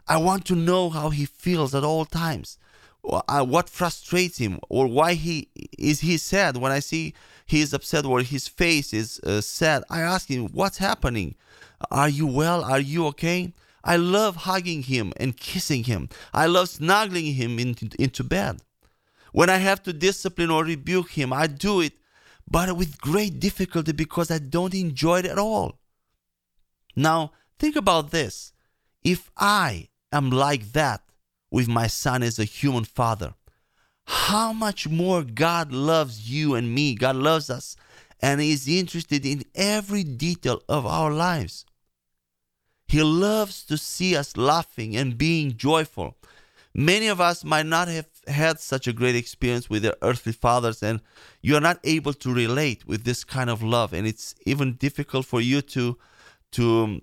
I 0.09 0.17
want 0.17 0.47
to 0.47 0.57
know 0.57 0.89
how 0.89 1.11
he 1.11 1.27
feels 1.27 1.75
at 1.75 1.85
all 1.85 2.07
times 2.07 2.57
what 3.05 3.69
frustrates 3.69 4.39
him? 4.39 4.61
Or 4.69 4.87
why 4.87 5.15
he 5.15 5.49
is 5.79 6.01
he 6.01 6.17
sad? 6.17 6.57
When 6.57 6.73
i 6.73 6.79
see 6.79 7.15
he 7.47 7.61
is 7.61 7.75
upset 7.75 8.07
or 8.07 8.21
his 8.21 8.49
face 8.49 8.95
is 8.95 9.21
uh, 9.21 9.43
sad 9.43 9.85
i 9.91 10.01
ask 10.01 10.29
him 10.29 10.49
what's 10.49 10.79
happening? 10.79 11.35
Are 11.91 12.09
you 12.09 12.27
well? 12.27 12.65
Are 12.65 12.81
you 12.81 13.07
okay? 13.09 13.53
I 13.83 13.97
love 13.97 14.37
hugging 14.37 14.85
him 14.85 15.13
and 15.19 15.37
kissing 15.37 15.85
him. 15.85 16.09
I 16.33 16.47
love 16.47 16.71
snuggling 16.71 17.35
him 17.35 17.59
into 17.59 18.25
bed. 18.25 18.63
When 19.33 19.51
i 19.51 19.59
have 19.59 19.83
to 19.83 19.93
discipline 19.93 20.51
or 20.51 20.65
rebuke 20.65 21.11
him 21.11 21.33
i 21.33 21.47
do 21.47 21.81
it 21.81 21.93
but 22.51 22.77
with 22.77 23.01
great 23.01 23.41
difficulty 23.41 23.93
because 23.93 24.31
i 24.31 24.39
don't 24.39 24.75
enjoy 24.75 25.19
it 25.21 25.27
at 25.27 25.39
all. 25.39 25.79
Now 26.97 27.33
think 27.59 27.77
about 27.77 28.11
this. 28.11 28.53
If 29.03 29.31
i 29.37 29.89
am 30.11 30.31
like 30.31 30.73
that 30.73 31.04
with 31.55 31.69
my 31.69 31.87
son 31.87 32.21
as 32.25 32.41
a 32.41 32.45
human 32.45 32.83
father. 32.83 33.33
How 34.07 34.53
much 34.53 34.89
more 34.89 35.23
God 35.23 35.71
loves 35.71 36.29
you 36.29 36.57
and 36.57 36.75
me. 36.75 36.97
God 36.97 37.15
loves 37.15 37.49
us 37.49 37.77
and 38.21 38.41
is 38.41 38.67
interested 38.67 39.25
in 39.25 39.45
every 39.55 40.03
detail 40.03 40.63
of 40.69 40.85
our 40.85 41.13
lives. 41.13 41.65
He 42.89 43.01
loves 43.05 43.65
to 43.67 43.79
see 43.79 44.17
us 44.17 44.37
laughing 44.37 44.97
and 44.97 45.17
being 45.17 45.57
joyful. 45.57 46.17
Many 46.75 47.07
of 47.07 47.21
us 47.21 47.45
might 47.45 47.67
not 47.67 47.87
have 47.87 48.09
had 48.27 48.59
such 48.59 48.89
a 48.89 48.93
great 48.93 49.15
experience 49.15 49.71
with 49.71 49.85
their 49.85 49.95
earthly 50.03 50.33
fathers, 50.33 50.83
and 50.83 51.01
you 51.41 51.55
are 51.55 51.61
not 51.61 51.79
able 51.85 52.15
to 52.15 52.35
relate 52.35 52.85
with 52.85 53.05
this 53.05 53.23
kind 53.23 53.49
of 53.49 53.63
love. 53.63 53.93
And 53.93 54.09
it's 54.09 54.35
even 54.45 54.73
difficult 54.73 55.25
for 55.25 55.41
you 55.41 55.63
to, 55.63 55.97
to, 56.51 57.01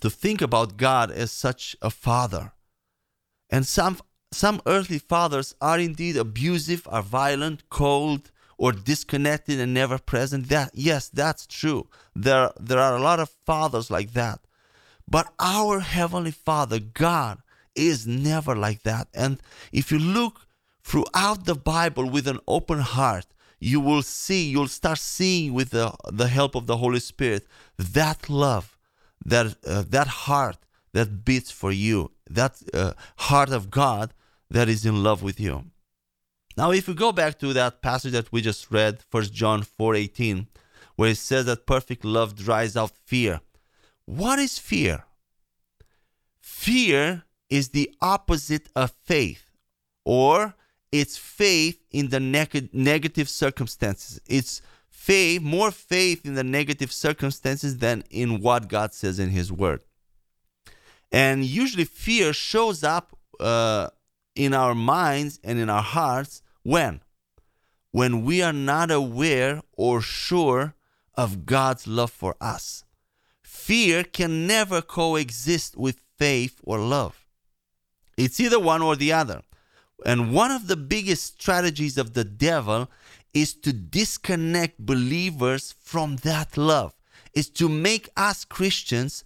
to 0.00 0.08
think 0.08 0.40
about 0.40 0.78
God 0.78 1.10
as 1.10 1.30
such 1.30 1.76
a 1.82 1.90
father. 1.90 2.53
And 3.54 3.64
some 3.64 3.98
some 4.32 4.60
earthly 4.66 4.98
fathers 4.98 5.54
are 5.60 5.78
indeed 5.78 6.16
abusive, 6.16 6.88
are 6.90 7.04
violent, 7.20 7.70
cold, 7.70 8.32
or 8.58 8.72
disconnected 8.72 9.60
and 9.60 9.72
never 9.72 9.96
present. 9.96 10.48
That 10.48 10.70
yes, 10.74 11.08
that's 11.08 11.46
true. 11.46 11.86
There 12.16 12.50
there 12.58 12.80
are 12.80 12.96
a 12.96 13.06
lot 13.08 13.20
of 13.20 13.28
fathers 13.46 13.92
like 13.92 14.12
that. 14.14 14.40
But 15.08 15.32
our 15.38 15.78
heavenly 15.78 16.32
Father, 16.32 16.80
God, 16.80 17.34
is 17.76 18.08
never 18.08 18.56
like 18.56 18.82
that. 18.82 19.06
And 19.14 19.40
if 19.70 19.92
you 19.92 20.00
look 20.00 20.34
throughout 20.82 21.44
the 21.44 21.54
Bible 21.54 22.10
with 22.10 22.26
an 22.26 22.40
open 22.48 22.80
heart, 22.80 23.26
you 23.60 23.78
will 23.78 24.02
see, 24.02 24.42
you'll 24.50 24.78
start 24.80 24.98
seeing 24.98 25.52
with 25.54 25.70
the, 25.70 25.94
the 26.12 26.26
help 26.26 26.56
of 26.56 26.66
the 26.66 26.78
Holy 26.78 26.98
Spirit 26.98 27.46
that 27.78 28.28
love, 28.28 28.76
that 29.24 29.46
uh, 29.64 29.84
that 29.90 30.08
heart 30.26 30.58
that 30.92 31.24
beats 31.24 31.52
for 31.52 31.70
you, 31.70 32.10
that 32.28 32.62
uh, 32.72 32.92
heart 33.16 33.50
of 33.50 33.70
God 33.70 34.14
that 34.50 34.68
is 34.68 34.86
in 34.86 35.02
love 35.02 35.22
with 35.22 35.38
you. 35.40 35.64
Now, 36.56 36.70
if 36.70 36.86
we 36.86 36.94
go 36.94 37.12
back 37.12 37.38
to 37.40 37.52
that 37.52 37.82
passage 37.82 38.12
that 38.12 38.30
we 38.30 38.40
just 38.40 38.70
read, 38.70 39.00
1 39.10 39.24
John 39.24 39.62
4:18, 39.62 40.46
where 40.96 41.10
it 41.10 41.18
says 41.18 41.46
that 41.46 41.66
perfect 41.66 42.04
love 42.04 42.36
drives 42.36 42.76
out 42.76 42.92
fear. 43.04 43.40
What 44.06 44.38
is 44.38 44.58
fear? 44.58 45.04
Fear 46.40 47.24
is 47.50 47.70
the 47.70 47.92
opposite 48.00 48.68
of 48.76 48.92
faith, 49.04 49.50
or 50.04 50.54
it's 50.92 51.16
faith 51.16 51.82
in 51.90 52.10
the 52.10 52.20
neg- 52.20 52.72
negative 52.72 53.28
circumstances. 53.28 54.20
It's 54.28 54.62
faith, 54.88 55.42
more 55.42 55.72
faith 55.72 56.24
in 56.24 56.34
the 56.34 56.44
negative 56.44 56.92
circumstances 56.92 57.78
than 57.78 58.04
in 58.10 58.40
what 58.40 58.68
God 58.68 58.94
says 58.94 59.18
in 59.18 59.30
His 59.30 59.50
Word. 59.50 59.82
And 61.14 61.44
usually 61.44 61.84
fear 61.84 62.32
shows 62.32 62.82
up 62.82 63.16
uh, 63.38 63.90
in 64.34 64.52
our 64.52 64.74
minds 64.74 65.38
and 65.44 65.60
in 65.60 65.70
our 65.70 65.80
hearts 65.80 66.42
when? 66.64 67.02
When 67.92 68.24
we 68.24 68.42
are 68.42 68.52
not 68.52 68.90
aware 68.90 69.62
or 69.74 70.00
sure 70.00 70.74
of 71.14 71.46
God's 71.46 71.86
love 71.86 72.10
for 72.10 72.34
us. 72.40 72.82
Fear 73.44 74.02
can 74.02 74.48
never 74.48 74.82
coexist 74.82 75.76
with 75.76 76.00
faith 76.18 76.58
or 76.64 76.80
love. 76.80 77.24
It's 78.16 78.40
either 78.40 78.58
one 78.58 78.82
or 78.82 78.96
the 78.96 79.12
other. 79.12 79.42
And 80.04 80.34
one 80.34 80.50
of 80.50 80.66
the 80.66 80.76
biggest 80.76 81.40
strategies 81.40 81.96
of 81.96 82.14
the 82.14 82.24
devil 82.24 82.90
is 83.32 83.54
to 83.54 83.72
disconnect 83.72 84.80
believers 84.80 85.76
from 85.80 86.16
that 86.28 86.56
love, 86.56 86.92
is 87.34 87.48
to 87.50 87.68
make 87.68 88.08
us 88.16 88.44
Christians 88.44 89.22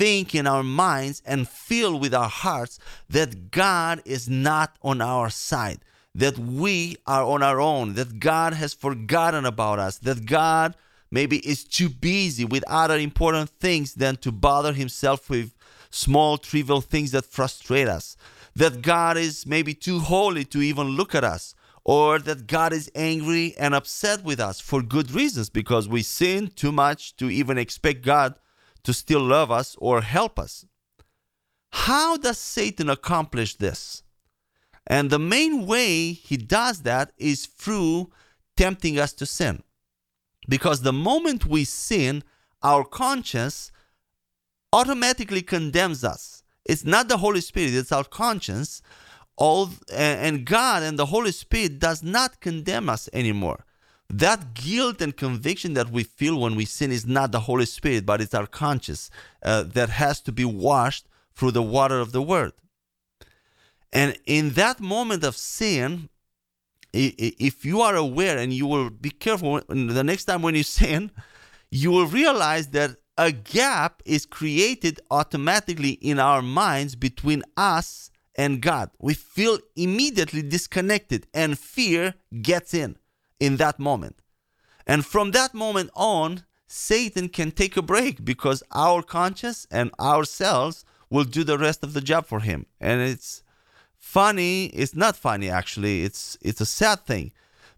think 0.00 0.34
in 0.34 0.46
our 0.46 0.62
minds 0.62 1.22
and 1.26 1.46
feel 1.46 2.00
with 2.00 2.14
our 2.14 2.30
hearts 2.30 2.78
that 3.10 3.50
God 3.50 4.00
is 4.06 4.30
not 4.30 4.74
on 4.80 5.02
our 5.02 5.28
side, 5.28 5.80
that 6.14 6.38
we 6.38 6.96
are 7.06 7.22
on 7.22 7.42
our 7.42 7.60
own, 7.60 7.92
that 7.96 8.18
God 8.18 8.54
has 8.54 8.72
forgotten 8.72 9.44
about 9.44 9.78
us, 9.78 9.98
that 9.98 10.24
God 10.24 10.74
maybe 11.10 11.46
is 11.46 11.64
too 11.64 11.90
busy 11.90 12.46
with 12.46 12.64
other 12.66 12.96
important 12.96 13.50
things 13.50 13.92
than 13.92 14.16
to 14.16 14.32
bother 14.32 14.72
himself 14.72 15.28
with 15.28 15.54
small, 15.90 16.38
trivial 16.38 16.80
things 16.80 17.10
that 17.10 17.26
frustrate 17.26 17.86
us, 17.86 18.16
that 18.56 18.80
God 18.80 19.18
is 19.18 19.44
maybe 19.44 19.74
too 19.74 19.98
holy 19.98 20.46
to 20.46 20.62
even 20.62 20.96
look 20.96 21.14
at 21.14 21.24
us. 21.24 21.54
Or 21.82 22.18
that 22.18 22.46
God 22.46 22.74
is 22.74 22.90
angry 22.94 23.54
and 23.58 23.74
upset 23.74 24.22
with 24.22 24.38
us 24.38 24.60
for 24.60 24.82
good 24.82 25.10
reasons 25.12 25.48
because 25.48 25.88
we 25.88 26.02
sin 26.02 26.48
too 26.54 26.72
much 26.72 27.16
to 27.16 27.30
even 27.30 27.56
expect 27.56 28.04
God 28.04 28.34
to 28.84 28.92
still 28.92 29.20
love 29.20 29.50
us 29.50 29.76
or 29.78 30.02
help 30.02 30.38
us. 30.38 30.66
How 31.72 32.16
does 32.16 32.38
Satan 32.38 32.90
accomplish 32.90 33.56
this? 33.56 34.02
And 34.86 35.10
the 35.10 35.18
main 35.18 35.66
way 35.66 36.12
he 36.12 36.36
does 36.36 36.82
that 36.82 37.12
is 37.16 37.46
through 37.46 38.10
tempting 38.56 38.98
us 38.98 39.12
to 39.14 39.26
sin. 39.26 39.62
Because 40.48 40.82
the 40.82 40.92
moment 40.92 41.46
we 41.46 41.64
sin, 41.64 42.24
our 42.62 42.84
conscience 42.84 43.70
automatically 44.72 45.42
condemns 45.42 46.02
us. 46.02 46.42
It's 46.64 46.84
not 46.84 47.08
the 47.08 47.18
Holy 47.18 47.40
Spirit, 47.40 47.74
it's 47.74 47.92
our 47.92 48.04
conscience. 48.04 48.82
All 49.36 49.70
and 49.92 50.44
God 50.44 50.82
and 50.82 50.98
the 50.98 51.06
Holy 51.06 51.32
Spirit 51.32 51.78
does 51.78 52.02
not 52.02 52.40
condemn 52.40 52.88
us 52.90 53.08
anymore 53.12 53.64
that 54.10 54.54
guilt 54.54 55.00
and 55.00 55.16
conviction 55.16 55.74
that 55.74 55.90
we 55.90 56.02
feel 56.02 56.40
when 56.40 56.56
we 56.56 56.64
sin 56.64 56.90
is 56.90 57.06
not 57.06 57.30
the 57.30 57.40
Holy 57.40 57.64
Spirit, 57.64 58.04
but 58.04 58.20
it's 58.20 58.34
our 58.34 58.46
conscience 58.46 59.08
uh, 59.42 59.62
that 59.62 59.88
has 59.88 60.20
to 60.22 60.32
be 60.32 60.44
washed 60.44 61.06
through 61.34 61.52
the 61.52 61.62
water 61.62 62.00
of 62.00 62.12
the 62.12 62.20
Word. 62.20 62.52
And 63.92 64.18
in 64.26 64.50
that 64.50 64.80
moment 64.80 65.24
of 65.24 65.36
sin, 65.36 66.08
if 66.92 67.64
you 67.64 67.80
are 67.80 67.94
aware 67.94 68.36
and 68.36 68.52
you 68.52 68.66
will 68.66 68.90
be 68.90 69.10
careful 69.10 69.60
the 69.68 70.04
next 70.04 70.24
time 70.24 70.42
when 70.42 70.56
you 70.56 70.62
sin, 70.80 71.12
you 71.70 71.92
will 71.92 72.06
realize 72.06 72.68
that 72.68 72.96
a 73.16 73.30
gap 73.30 74.02
is 74.04 74.26
created 74.26 74.98
automatically 75.10 75.90
in 75.90 76.18
our 76.18 76.42
minds 76.42 76.96
between 76.96 77.44
us 77.56 78.10
and 78.34 78.60
God. 78.60 78.90
We 78.98 79.14
feel 79.14 79.58
immediately 79.76 80.42
disconnected 80.42 81.26
and 81.32 81.58
fear 81.58 82.14
gets 82.42 82.74
in 82.74 82.96
in 83.40 83.56
that 83.56 83.78
moment. 83.78 84.22
And 84.86 85.04
from 85.04 85.32
that 85.32 85.54
moment 85.54 85.90
on, 85.94 86.44
Satan 86.66 87.28
can 87.28 87.50
take 87.50 87.76
a 87.76 87.82
break 87.82 88.24
because 88.24 88.62
our 88.70 89.02
conscience 89.02 89.66
and 89.70 89.90
ourselves 89.98 90.84
will 91.10 91.24
do 91.24 91.42
the 91.42 91.58
rest 91.58 91.82
of 91.82 91.94
the 91.94 92.00
job 92.00 92.26
for 92.26 92.40
him. 92.40 92.66
And 92.80 93.00
it's 93.00 93.42
funny, 93.98 94.66
it's 94.66 94.94
not 94.94 95.16
funny 95.16 95.50
actually, 95.50 96.04
it's 96.04 96.38
it's 96.40 96.60
a 96.60 96.66
sad 96.66 97.04
thing 97.06 97.32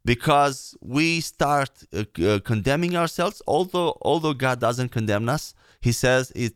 because 0.05 0.77
we 0.83 1.21
start 1.21 1.71
uh, 1.95 2.05
uh, 2.23 2.39
condemning 2.41 2.97
ourselves 2.97 3.41
although 3.47 3.97
although 4.03 4.35
God 4.35 4.61
doesn't 4.61 4.91
condemn 4.91 5.29
us. 5.29 5.55
He 5.81 5.93
says 5.93 6.31
it 6.35 6.55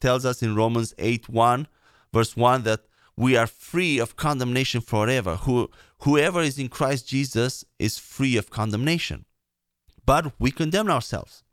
tells 0.00 0.24
us 0.26 0.42
in 0.42 0.54
Romans 0.54 0.94
8 0.98 1.28
1 1.28 1.66
verse 2.12 2.36
1 2.36 2.62
that 2.64 2.80
we 3.20 3.36
are 3.36 3.46
free 3.46 3.98
of 3.98 4.16
condemnation 4.16 4.80
forever. 4.80 5.36
Who, 5.36 5.70
whoever 6.04 6.40
is 6.40 6.58
in 6.58 6.70
Christ 6.70 7.06
Jesus 7.06 7.66
is 7.78 7.98
free 7.98 8.38
of 8.38 8.48
condemnation. 8.48 9.26
But 10.06 10.32
we 10.38 10.50
condemn 10.50 10.90
ourselves 10.90 11.44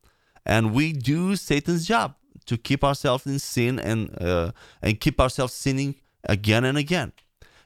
and 0.46 0.74
we 0.74 0.94
do 0.94 1.36
Satan's 1.36 1.86
job 1.86 2.16
to 2.46 2.58
keep 2.58 2.86
ourselves 2.86 3.26
in 3.26 3.40
sin 3.40 3.80
and, 3.80 4.16
uh, 4.22 4.54
and 4.82 5.02
keep 5.02 5.20
ourselves 5.20 5.54
sinning 5.54 5.96
again 6.24 6.64
and 6.64 6.78
again. 6.78 7.12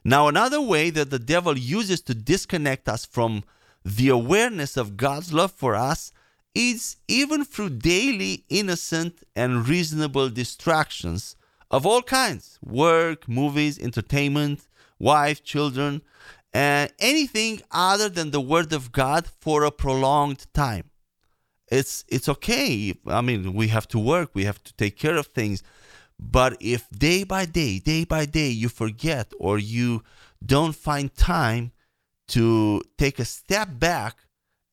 Now, 0.03 0.27
another 0.27 0.59
way 0.59 0.89
that 0.89 1.11
the 1.11 1.19
devil 1.19 1.55
uses 1.55 2.01
to 2.01 2.15
disconnect 2.15 2.89
us 2.89 3.05
from 3.05 3.43
the 3.85 4.09
awareness 4.09 4.77
of 4.77 4.97
God's 4.97 5.31
love 5.31 5.51
for 5.51 5.75
us 5.75 6.11
is 6.55 6.97
even 7.07 7.45
through 7.45 7.69
daily 7.69 8.45
innocent 8.49 9.21
and 9.35 9.67
reasonable 9.67 10.31
distractions 10.31 11.35
of 11.71 11.85
all 11.85 12.03
kinds 12.03 12.59
work, 12.61 13.27
movies, 13.27 13.79
entertainment, 13.79 14.67
wife, 14.99 15.43
children, 15.43 16.01
and 16.53 16.91
anything 16.99 17.61
other 17.71 18.09
than 18.09 18.29
the 18.29 18.41
Word 18.41 18.73
of 18.73 18.91
God 18.91 19.25
for 19.39 19.63
a 19.63 19.71
prolonged 19.71 20.45
time. 20.53 20.91
It's, 21.71 22.03
it's 22.09 22.27
okay. 22.27 22.93
I 23.07 23.21
mean, 23.21 23.53
we 23.53 23.69
have 23.69 23.87
to 23.89 23.99
work, 23.99 24.31
we 24.33 24.43
have 24.43 24.61
to 24.65 24.73
take 24.73 24.97
care 24.97 25.15
of 25.15 25.27
things. 25.27 25.63
But 26.19 26.57
if 26.59 26.87
day 26.91 27.23
by 27.23 27.45
day, 27.45 27.79
day 27.79 28.03
by 28.03 28.25
day, 28.25 28.49
you 28.49 28.69
forget 28.69 29.31
or 29.39 29.57
you 29.57 30.03
don't 30.45 30.75
find 30.75 31.15
time 31.15 31.71
to 32.27 32.81
take 32.97 33.17
a 33.17 33.25
step 33.25 33.69
back 33.79 34.17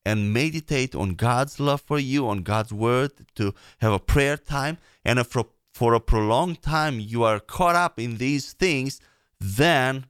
and 0.05 0.33
meditate 0.33 0.93
on 0.93 1.15
God's 1.15 1.59
love 1.59 1.81
for 1.81 1.97
you, 1.97 2.27
on 2.27 2.39
God's 2.43 2.73
word, 2.73 3.11
to 3.35 3.53
have 3.79 3.93
a 3.93 3.99
prayer 3.99 4.37
time, 4.37 4.77
and 5.03 5.25
for, 5.25 5.45
for 5.73 5.93
a 5.93 5.99
prolonged 5.99 6.61
time 6.61 6.99
you 6.99 7.23
are 7.23 7.39
caught 7.39 7.75
up 7.75 7.99
in 7.99 8.17
these 8.17 8.53
things, 8.53 8.99
then 9.39 10.05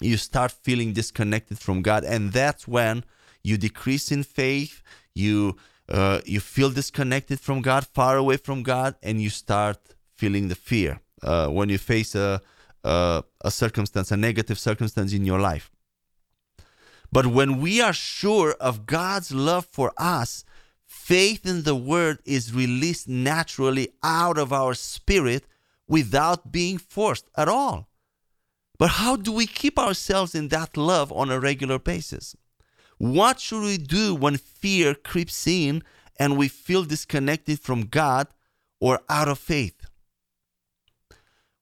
you 0.00 0.16
start 0.16 0.50
feeling 0.50 0.92
disconnected 0.92 1.58
from 1.58 1.82
God, 1.82 2.04
and 2.04 2.32
that's 2.32 2.66
when 2.66 3.04
you 3.42 3.56
decrease 3.56 4.10
in 4.10 4.22
faith, 4.22 4.82
you 5.14 5.56
uh, 5.88 6.20
you 6.24 6.40
feel 6.40 6.70
disconnected 6.70 7.40
from 7.40 7.62
God, 7.62 7.86
far 7.86 8.16
away 8.16 8.36
from 8.36 8.62
God, 8.62 8.94
and 9.02 9.20
you 9.20 9.28
start 9.28 9.78
feeling 10.16 10.48
the 10.48 10.54
fear 10.54 11.00
uh, 11.22 11.48
when 11.48 11.68
you 11.68 11.78
face 11.78 12.14
a, 12.14 12.40
a 12.84 13.24
a 13.40 13.50
circumstance, 13.50 14.10
a 14.12 14.16
negative 14.16 14.58
circumstance 14.58 15.12
in 15.12 15.24
your 15.24 15.40
life. 15.40 15.70
But 17.12 17.26
when 17.26 17.60
we 17.60 17.80
are 17.80 17.92
sure 17.92 18.52
of 18.60 18.86
God's 18.86 19.32
love 19.32 19.66
for 19.66 19.92
us, 19.98 20.44
faith 21.10 21.44
in 21.44 21.64
the 21.64 21.74
word 21.74 22.20
is 22.24 22.54
released 22.54 23.08
naturally 23.08 23.88
out 24.00 24.38
of 24.38 24.52
our 24.52 24.74
spirit 24.74 25.44
without 25.88 26.52
being 26.52 26.78
forced 26.78 27.28
at 27.36 27.48
all. 27.48 27.88
But 28.78 28.90
how 28.90 29.16
do 29.16 29.32
we 29.32 29.48
keep 29.48 29.76
ourselves 29.76 30.36
in 30.36 30.46
that 30.48 30.76
love 30.76 31.10
on 31.10 31.32
a 31.32 31.40
regular 31.40 31.80
basis? 31.80 32.36
What 32.98 33.40
should 33.40 33.62
we 33.62 33.76
do 33.76 34.14
when 34.14 34.36
fear 34.36 34.94
creeps 34.94 35.48
in 35.48 35.82
and 36.16 36.38
we 36.38 36.46
feel 36.46 36.84
disconnected 36.84 37.58
from 37.58 37.86
God 37.86 38.28
or 38.80 39.00
out 39.08 39.26
of 39.26 39.40
faith? 39.40 39.80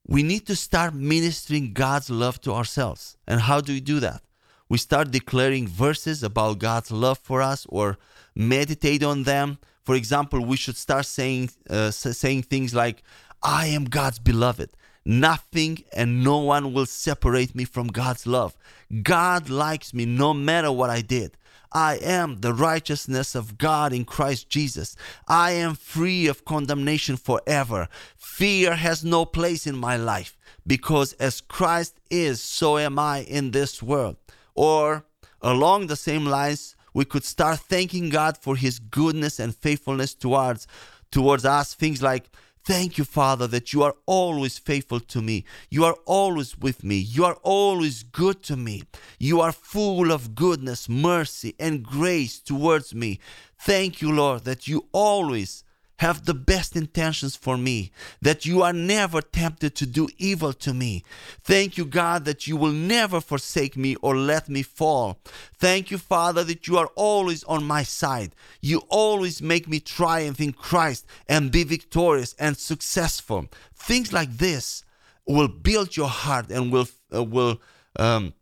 We 0.06 0.22
need 0.22 0.46
to 0.48 0.56
start 0.56 0.92
ministering 0.92 1.72
God's 1.72 2.10
love 2.10 2.38
to 2.42 2.52
ourselves. 2.52 3.16
And 3.26 3.40
how 3.40 3.62
do 3.62 3.72
we 3.72 3.80
do 3.80 3.98
that? 4.00 4.20
we 4.68 4.78
start 4.78 5.10
declaring 5.10 5.66
verses 5.66 6.22
about 6.22 6.58
God's 6.58 6.90
love 6.90 7.18
for 7.18 7.40
us 7.40 7.66
or 7.68 7.98
meditate 8.38 9.02
on 9.02 9.24
them. 9.24 9.58
For 9.84 9.94
example, 9.94 10.40
we 10.44 10.56
should 10.56 10.76
start 10.76 11.04
saying 11.04 11.50
uh, 11.68 11.90
saying 11.90 12.44
things 12.44 12.74
like, 12.74 13.02
"I 13.42 13.66
am 13.66 13.84
God's 13.84 14.18
beloved. 14.18 14.70
Nothing 15.04 15.84
and 15.94 16.22
no 16.22 16.38
one 16.38 16.74
will 16.74 16.84
separate 16.84 17.54
me 17.54 17.64
from 17.64 17.86
God's 17.88 18.26
love. 18.26 18.56
God 19.02 19.48
likes 19.48 19.94
me 19.94 20.04
no 20.04 20.34
matter 20.34 20.70
what 20.70 20.90
I 20.90 21.00
did. 21.00 21.36
I 21.72 21.96
am 21.96 22.40
the 22.40 22.54
righteousness 22.54 23.34
of 23.34 23.58
God 23.58 23.92
in 23.92 24.04
Christ 24.04 24.48
Jesus. 24.48 24.96
I 25.26 25.52
am 25.52 25.74
free 25.74 26.26
of 26.26 26.44
condemnation 26.44 27.16
forever. 27.16 27.88
Fear 28.16 28.76
has 28.76 29.04
no 29.04 29.24
place 29.24 29.66
in 29.66 29.76
my 29.76 29.96
life 29.96 30.36
because 30.66 31.12
as 31.14 31.40
Christ 31.40 32.00
is, 32.10 32.42
so 32.42 32.78
am 32.78 32.98
I 32.98 33.20
in 33.20 33.50
this 33.50 33.82
world. 33.82 34.16
Or 34.54 35.04
along 35.40 35.86
the 35.86 35.96
same 35.96 36.26
lines, 36.26 36.74
we 36.98 37.04
could 37.04 37.22
start 37.22 37.60
thanking 37.60 38.08
God 38.08 38.36
for 38.36 38.56
his 38.56 38.80
goodness 38.80 39.38
and 39.38 39.54
faithfulness 39.54 40.14
towards 40.14 40.66
towards 41.12 41.44
us. 41.44 41.72
Things 41.72 42.02
like 42.02 42.24
Thank 42.64 42.98
you, 42.98 43.04
Father, 43.04 43.46
that 43.46 43.72
you 43.72 43.84
are 43.84 43.94
always 44.04 44.58
faithful 44.58 45.00
to 45.00 45.22
me. 45.22 45.44
You 45.70 45.84
are 45.84 45.96
always 46.04 46.58
with 46.58 46.82
me. 46.82 46.96
You 46.96 47.24
are 47.24 47.38
always 47.42 48.02
good 48.02 48.42
to 48.42 48.56
me. 48.56 48.82
You 49.18 49.40
are 49.40 49.52
full 49.52 50.10
of 50.10 50.34
goodness, 50.34 50.88
mercy, 50.88 51.54
and 51.60 51.84
grace 51.84 52.40
towards 52.40 52.92
me. 52.94 53.20
Thank 53.60 54.02
you, 54.02 54.12
Lord, 54.12 54.44
that 54.44 54.66
you 54.66 54.88
always 54.92 55.64
have 55.98 56.24
the 56.24 56.34
best 56.34 56.76
intentions 56.76 57.36
for 57.36 57.56
me, 57.56 57.90
that 58.22 58.46
you 58.46 58.62
are 58.62 58.72
never 58.72 59.20
tempted 59.20 59.74
to 59.76 59.86
do 59.86 60.08
evil 60.18 60.52
to 60.52 60.72
me. 60.72 61.04
Thank 61.42 61.76
you, 61.76 61.84
God, 61.84 62.24
that 62.24 62.46
you 62.46 62.56
will 62.56 62.72
never 62.72 63.20
forsake 63.20 63.76
me 63.76 63.96
or 63.96 64.16
let 64.16 64.48
me 64.48 64.62
fall. 64.62 65.18
Thank 65.58 65.90
you, 65.90 65.98
Father, 65.98 66.44
that 66.44 66.66
you 66.66 66.78
are 66.78 66.90
always 66.94 67.42
on 67.44 67.64
my 67.64 67.82
side. 67.82 68.34
You 68.60 68.82
always 68.88 69.42
make 69.42 69.68
me 69.68 69.80
triumph 69.80 70.40
in 70.40 70.52
Christ 70.52 71.04
and 71.28 71.50
be 71.50 71.64
victorious 71.64 72.34
and 72.38 72.56
successful. 72.56 73.46
Things 73.74 74.12
like 74.12 74.38
this 74.38 74.84
will 75.26 75.48
build 75.48 75.96
your 75.96 76.08
heart 76.08 76.50
and 76.50 76.72
will 76.72 76.88
uh, 77.14 77.24
will 77.24 77.60
um, 77.96 78.34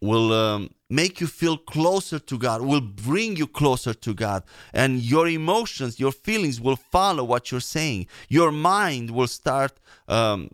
will 0.00 0.32
um, 0.32 0.70
make 0.90 1.20
you 1.20 1.26
feel 1.26 1.56
closer 1.56 2.18
to 2.18 2.38
God, 2.38 2.62
will 2.62 2.80
bring 2.80 3.36
you 3.36 3.46
closer 3.46 3.94
to 3.94 4.14
God. 4.14 4.42
And 4.72 5.00
your 5.00 5.28
emotions, 5.28 5.98
your 5.98 6.12
feelings 6.12 6.60
will 6.60 6.76
follow 6.76 7.24
what 7.24 7.50
you're 7.50 7.60
saying. 7.60 8.06
Your 8.28 8.52
mind 8.52 9.10
will 9.10 9.26
start 9.26 9.78
um, 10.08 10.50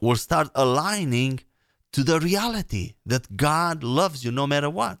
will 0.00 0.16
start 0.16 0.48
aligning 0.54 1.40
to 1.92 2.04
the 2.04 2.20
reality 2.20 2.94
that 3.04 3.36
God 3.36 3.82
loves 3.82 4.24
you 4.24 4.30
no 4.30 4.46
matter 4.46 4.70
what. 4.70 4.98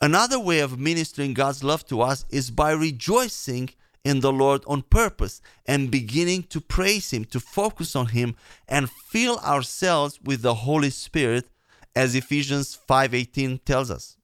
Another 0.00 0.38
way 0.38 0.60
of 0.60 0.78
ministering 0.78 1.34
God's 1.34 1.62
love 1.62 1.86
to 1.86 2.00
us 2.00 2.24
is 2.30 2.50
by 2.50 2.72
rejoicing 2.72 3.70
in 4.04 4.20
the 4.20 4.32
Lord 4.32 4.62
on 4.66 4.82
purpose 4.82 5.40
and 5.64 5.90
beginning 5.90 6.44
to 6.44 6.60
praise 6.60 7.12
Him, 7.12 7.24
to 7.26 7.40
focus 7.40 7.96
on 7.96 8.06
Him, 8.08 8.36
and 8.68 8.90
fill 8.90 9.38
ourselves 9.38 10.20
with 10.22 10.42
the 10.42 10.54
Holy 10.54 10.90
Spirit 10.90 11.48
as 11.96 12.14
Ephesians 12.14 12.78
5:18 12.88 13.58
tells 13.64 13.90
us. 13.90 14.16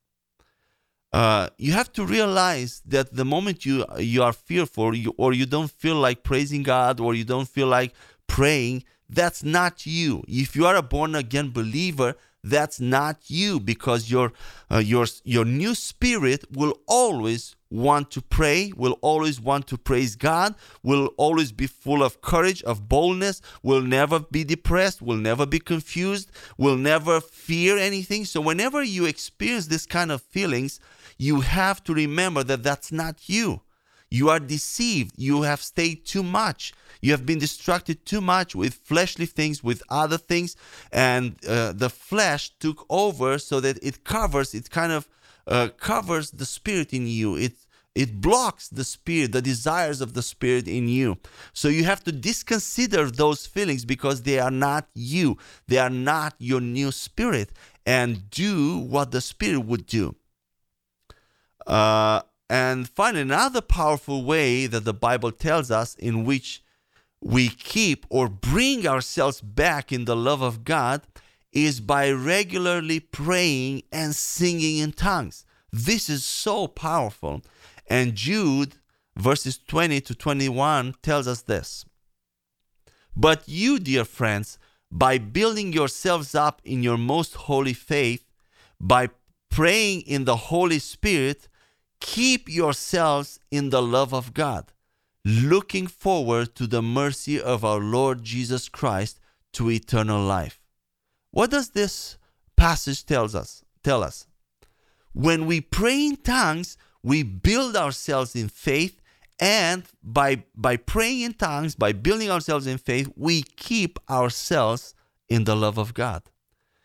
Uh, 1.13 1.49
you 1.59 1.73
have 1.73 1.93
to 1.93 2.07
realize 2.07 2.81
that 2.87 3.15
the 3.15 3.25
moment 3.25 3.67
you 3.67 3.85
you 3.99 4.23
are 4.23 4.33
fearful 4.33 4.95
you, 4.95 5.15
or 5.19 5.33
you 5.33 5.47
don't 5.47 5.71
feel 5.71 5.97
like 5.97 6.23
praising 6.23 6.63
God 6.63 7.01
or 7.01 7.15
you 7.15 7.25
don't 7.25 7.49
feel 7.49 7.67
like 7.67 7.93
praying, 8.33 8.83
that's 9.11 9.45
not 9.45 9.85
you. 9.85 10.25
If 10.27 10.57
you 10.57 10.65
are 10.65 10.75
a 10.75 10.83
born 10.83 11.15
again 11.15 11.51
believer, 11.51 12.15
that's 12.43 12.81
not 12.81 13.31
you 13.31 13.61
because 13.61 14.11
your 14.11 14.33
uh, 14.71 14.79
your 14.79 15.07
your 15.23 15.45
new 15.45 15.75
spirit 15.75 16.45
will 16.51 16.75
always 16.87 17.55
want 17.71 18.11
to 18.11 18.23
pray 18.23 18.73
will 18.77 18.99
always 19.01 19.41
want 19.41 19.67
to 19.67 19.79
praise 19.79 20.17
god 20.17 20.55
will 20.83 21.07
always 21.17 21.53
be 21.53 21.67
full 21.67 22.03
of 22.03 22.21
courage 22.21 22.63
of 22.65 22.87
boldness 22.89 23.41
will 23.63 23.81
never 23.81 24.19
be 24.19 24.45
depressed 24.45 25.01
will 25.01 25.17
never 25.17 25.47
be 25.47 25.59
confused 25.59 26.31
will 26.59 26.77
never 26.77 27.19
fear 27.21 27.79
anything 27.79 28.27
so 28.27 28.41
whenever 28.41 28.83
you 28.83 29.07
experience 29.07 29.69
this 29.69 29.87
kind 29.87 30.13
of 30.13 30.21
feelings 30.21 30.81
you 31.17 31.41
have 31.41 31.83
to 31.83 31.95
remember 31.95 32.43
that 32.43 32.63
that's 32.63 32.93
not 32.93 33.27
you 33.27 33.61
you 34.13 34.29
are 34.29 34.39
deceived. 34.39 35.15
You 35.17 35.43
have 35.43 35.63
stayed 35.63 36.05
too 36.05 36.23
much. 36.23 36.75
You 37.01 37.13
have 37.13 37.25
been 37.25 37.39
distracted 37.39 38.05
too 38.05 38.21
much 38.21 38.55
with 38.55 38.75
fleshly 38.75 39.25
things, 39.25 39.65
with 39.65 39.83
other 39.89 40.19
things, 40.19 40.55
and 40.93 41.35
uh, 41.49 41.73
the 41.73 41.89
flesh 41.89 42.51
took 42.61 42.85
over 42.91 43.39
so 43.39 43.59
that 43.61 43.79
it 43.83 44.05
covers, 44.05 44.55
it 44.55 44.71
kind 44.71 44.93
of 44.93 45.09
uh, 45.47 45.69
covers 45.79 46.31
the 46.31 46.45
spirit 46.45 46.93
in 46.93 47.07
you. 47.07 47.37
It 47.37 47.55
it 47.95 48.21
blocks 48.21 48.69
the 48.69 48.85
spirit, 48.85 49.33
the 49.33 49.43
desires 49.43 50.01
of 50.01 50.15
the 50.15 50.23
spirit 50.23 50.67
in 50.67 50.89
you. 50.89 51.19
So 51.53 51.69
you 51.69 51.85
have 51.85 52.03
to 52.05 52.13
disconsider 52.13 53.11
those 53.11 53.47
feelings 53.47 53.85
because 53.85 54.23
they 54.23 54.39
are 54.39 54.51
not 54.51 54.89
you. 54.95 55.37
They 55.69 55.79
are 55.79 55.91
not 55.91 56.35
your 56.39 56.61
new 56.61 56.91
spirit, 56.93 57.51
and 57.85 58.31
do 58.31 58.79
what 58.79 59.11
the 59.11 59.21
spirit 59.21 59.61
would 59.61 59.87
do. 59.87 60.15
Uh, 61.67 62.23
and 62.53 62.87
find 62.87 63.17
another 63.17 63.63
powerful 63.63 64.23
way 64.23 64.67
that 64.67 64.85
the 64.85 64.93
Bible 64.93 65.33
tells 65.33 65.71
us 65.71 65.95
in 65.95 66.23
which 66.23 66.63
we 67.23 67.49
keep 67.49 68.05
or 68.11 68.29
bring 68.29 68.87
ourselves 68.87 69.41
back 69.41 69.91
in 69.91 70.05
the 70.05 70.15
love 70.15 70.43
of 70.43 70.63
God 70.63 71.01
is 71.51 71.81
by 71.81 72.11
regularly 72.11 73.01
praying 73.01 73.85
and 73.91 74.15
singing 74.15 74.77
in 74.77 74.93
tongues. 74.93 75.47
This 75.73 76.11
is 76.11 76.27
so 76.27 76.67
powerful. 76.67 77.41
And 77.87 78.15
Jude, 78.15 78.75
verses 79.17 79.57
20 79.57 80.03
to 80.03 80.15
21, 80.15 80.97
tells 81.01 81.27
us 81.27 81.41
this. 81.41 81.87
But 83.17 83.45
you, 83.47 83.79
dear 83.79 84.05
friends, 84.05 84.59
by 84.91 85.17
building 85.17 85.73
yourselves 85.73 86.35
up 86.35 86.61
in 86.67 86.83
your 86.83 86.99
most 86.99 87.35
holy 87.35 87.73
faith, 87.73 88.31
by 88.79 89.09
praying 89.51 90.03
in 90.03 90.27
the 90.27 90.37
Holy 90.37 90.79
Spirit, 90.79 91.49
keep 92.03 92.49
yourselves 92.49 93.41
in 93.51 93.71
the 93.71 93.81
love 93.81 94.13
of 94.13 94.35
God, 94.35 94.73
looking 95.25 95.87
forward 95.87 96.55
to 96.57 96.67
the 96.67 96.83
mercy 96.83 97.41
of 97.41 97.65
our 97.65 97.81
Lord 97.81 98.25
Jesus 98.25 98.69
Christ 98.69 99.21
to 99.55 99.71
eternal 99.71 100.21
life. 100.23 100.61
What 101.31 101.51
does 101.51 101.71
this 101.71 102.19
passage 102.57 103.07
tells 103.07 103.35
us? 103.35 103.65
Tell 103.85 104.03
us. 104.03 104.27
when 105.13 105.47
we 105.47 105.61
pray 105.61 106.07
in 106.07 106.17
tongues, 106.17 106.77
we 107.03 107.23
build 107.23 107.77
ourselves 107.77 108.35
in 108.35 108.49
faith 108.49 109.01
and 109.41 109.85
by 110.03 110.45
by 110.55 110.77
praying 110.77 111.23
in 111.23 111.35
tongues, 111.35 111.75
by 111.75 111.93
building 111.93 112.31
ourselves 112.31 112.67
in 112.67 112.79
faith, 112.79 113.09
we 113.17 113.43
keep 113.43 113.99
ourselves 114.09 114.95
in 115.29 115.45
the 115.45 115.57
love 115.57 115.79
of 115.79 115.95
God. 115.95 116.23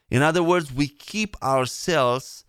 In 0.09 0.21
other 0.21 0.43
words, 0.43 0.73
we 0.73 0.87
keep 0.87 1.35
ourselves 1.43 2.45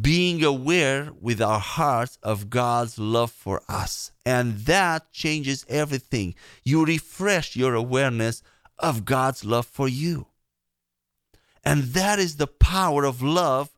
being 0.00 0.42
aware 0.42 1.10
with 1.20 1.42
our 1.42 1.60
hearts 1.60 2.18
of 2.22 2.48
God's 2.48 2.98
love 2.98 3.30
for 3.30 3.62
us. 3.68 4.12
And 4.24 4.58
that 4.60 5.12
changes 5.12 5.66
everything. 5.68 6.34
You 6.62 6.84
refresh 6.84 7.54
your 7.54 7.74
awareness 7.74 8.42
of 8.78 9.04
God's 9.04 9.44
love 9.44 9.66
for 9.66 9.88
you. 9.88 10.26
And 11.64 11.84
that 11.94 12.18
is 12.18 12.36
the 12.36 12.46
power 12.46 13.04
of 13.04 13.22
love 13.22 13.70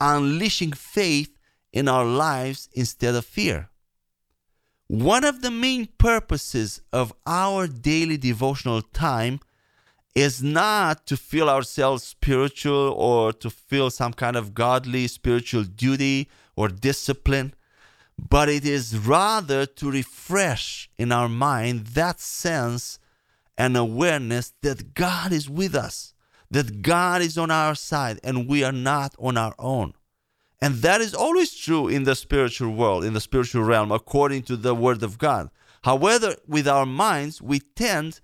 unleashing 0.00 0.72
faith 0.72 1.38
in 1.72 1.88
our 1.88 2.04
lives 2.04 2.68
instead 2.72 3.14
of 3.14 3.24
fear. 3.24 3.70
One 4.86 5.24
of 5.24 5.40
the 5.40 5.50
main 5.50 5.88
purposes 5.98 6.80
of 6.92 7.12
our 7.26 7.66
daily 7.66 8.16
devotional 8.16 8.82
time 8.82 9.40
is 10.14 10.42
not 10.42 11.06
to 11.06 11.16
feel 11.16 11.50
ourselves 11.50 12.04
spiritual 12.04 12.94
or 12.96 13.32
to 13.32 13.50
feel 13.50 13.90
some 13.90 14.12
kind 14.12 14.36
of 14.36 14.54
godly 14.54 15.06
spiritual 15.08 15.64
duty 15.64 16.28
or 16.54 16.68
discipline, 16.68 17.52
but 18.16 18.48
it 18.48 18.64
is 18.64 18.96
rather 18.96 19.66
to 19.66 19.90
refresh 19.90 20.88
in 20.96 21.10
our 21.10 21.28
mind 21.28 21.86
that 21.88 22.20
sense 22.20 23.00
and 23.58 23.76
awareness 23.76 24.52
that 24.62 24.94
God 24.94 25.32
is 25.32 25.50
with 25.50 25.74
us, 25.74 26.14
that 26.50 26.82
God 26.82 27.22
is 27.22 27.36
on 27.36 27.50
our 27.50 27.74
side, 27.74 28.20
and 28.22 28.48
we 28.48 28.62
are 28.62 28.72
not 28.72 29.14
on 29.18 29.36
our 29.36 29.54
own. 29.58 29.94
And 30.60 30.76
that 30.76 31.00
is 31.00 31.14
always 31.14 31.54
true 31.54 31.88
in 31.88 32.04
the 32.04 32.14
spiritual 32.14 32.72
world, 32.72 33.04
in 33.04 33.14
the 33.14 33.20
spiritual 33.20 33.64
realm, 33.64 33.90
according 33.90 34.44
to 34.44 34.56
the 34.56 34.74
Word 34.74 35.02
of 35.02 35.18
God. 35.18 35.50
However, 35.82 36.36
with 36.46 36.66
our 36.68 36.86
minds, 36.86 37.42
we 37.42 37.58
tend 37.60 38.20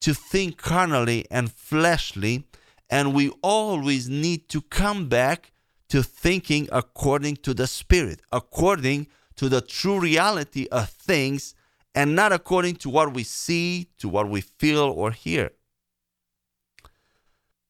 to 0.00 0.14
think 0.14 0.56
carnally 0.56 1.26
and 1.30 1.52
fleshly, 1.52 2.44
and 2.90 3.14
we 3.14 3.30
always 3.42 4.08
need 4.08 4.48
to 4.48 4.62
come 4.62 5.08
back 5.08 5.52
to 5.88 6.02
thinking 6.02 6.68
according 6.70 7.36
to 7.36 7.54
the 7.54 7.66
Spirit, 7.66 8.20
according 8.30 9.06
to 9.36 9.48
the 9.48 9.60
true 9.60 9.98
reality 9.98 10.66
of 10.70 10.88
things, 10.88 11.54
and 11.94 12.14
not 12.14 12.32
according 12.32 12.76
to 12.76 12.90
what 12.90 13.14
we 13.14 13.24
see, 13.24 13.88
to 13.98 14.08
what 14.08 14.28
we 14.28 14.40
feel 14.40 14.84
or 14.84 15.10
hear. 15.10 15.50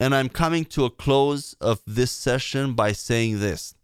And 0.01 0.14
I'm 0.14 0.29
coming 0.29 0.64
to 0.67 0.85
a 0.85 0.91
close 0.91 1.55
of 1.61 1.81
this 1.87 2.12
session 2.12 2.75
by 2.75 2.93
saying 2.93 3.41
this 3.41 3.75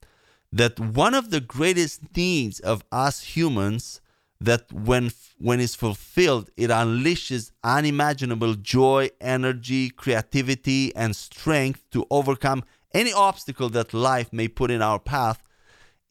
that 0.52 0.78
one 0.78 1.14
of 1.14 1.30
the 1.30 1.40
greatest 1.40 2.16
needs 2.16 2.60
of 2.60 2.84
us 2.92 3.22
humans 3.36 4.00
that 4.44 4.72
when 4.72 5.10
when 5.38 5.60
it's 5.60 5.74
fulfilled 5.74 6.50
it 6.56 6.70
unleashes 6.70 7.50
unimaginable 7.62 8.54
joy 8.54 9.08
energy 9.20 9.90
creativity 9.90 10.94
and 10.94 11.14
strength 11.16 11.80
to 11.90 12.06
overcome 12.10 12.62
any 12.92 13.12
obstacle 13.12 13.68
that 13.68 13.92
life 13.92 14.32
may 14.32 14.48
put 14.48 14.70
in 14.70 14.80
our 14.80 14.98
path 14.98 15.42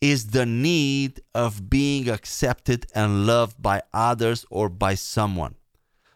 is 0.02 0.28
the 0.28 0.46
need 0.46 1.22
of 1.34 1.69
being 1.69 2.10
accepted 2.10 2.86
and 2.93 3.26
loved 3.26 3.62
by 3.62 3.82
others 3.93 4.46
or 4.50 4.67
by 4.67 4.93
someone. 4.96 5.56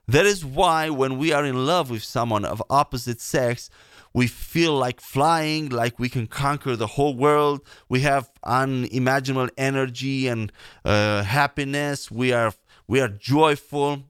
That 0.10 0.25
is 0.25 0.43
why 0.43 0.89
when 0.89 1.17
we 1.17 1.32
are 1.32 1.45
in 1.45 1.65
love 1.65 1.89
with 1.89 2.03
someone 2.03 2.43
of 2.43 2.62
opposite 2.69 3.21
sex 3.21 3.69
we 4.17 4.25
feel 4.25 4.75
like 4.75 4.99
flying, 4.99 5.69
like 5.69 5.99
we 5.99 6.10
can 6.10 6.25
conquer 6.25 6.75
the 6.75 6.93
whole 6.95 7.15
world. 7.15 7.62
We 7.88 7.99
have 7.99 8.32
unimaginable 8.43 9.49
energy 9.56 10.27
and 10.27 10.51
uh, 10.84 11.21
happiness. 11.21 12.10
We 12.10 12.34
are 12.34 12.51
we 12.88 12.99
are 12.99 13.10
joyful. 13.10 14.06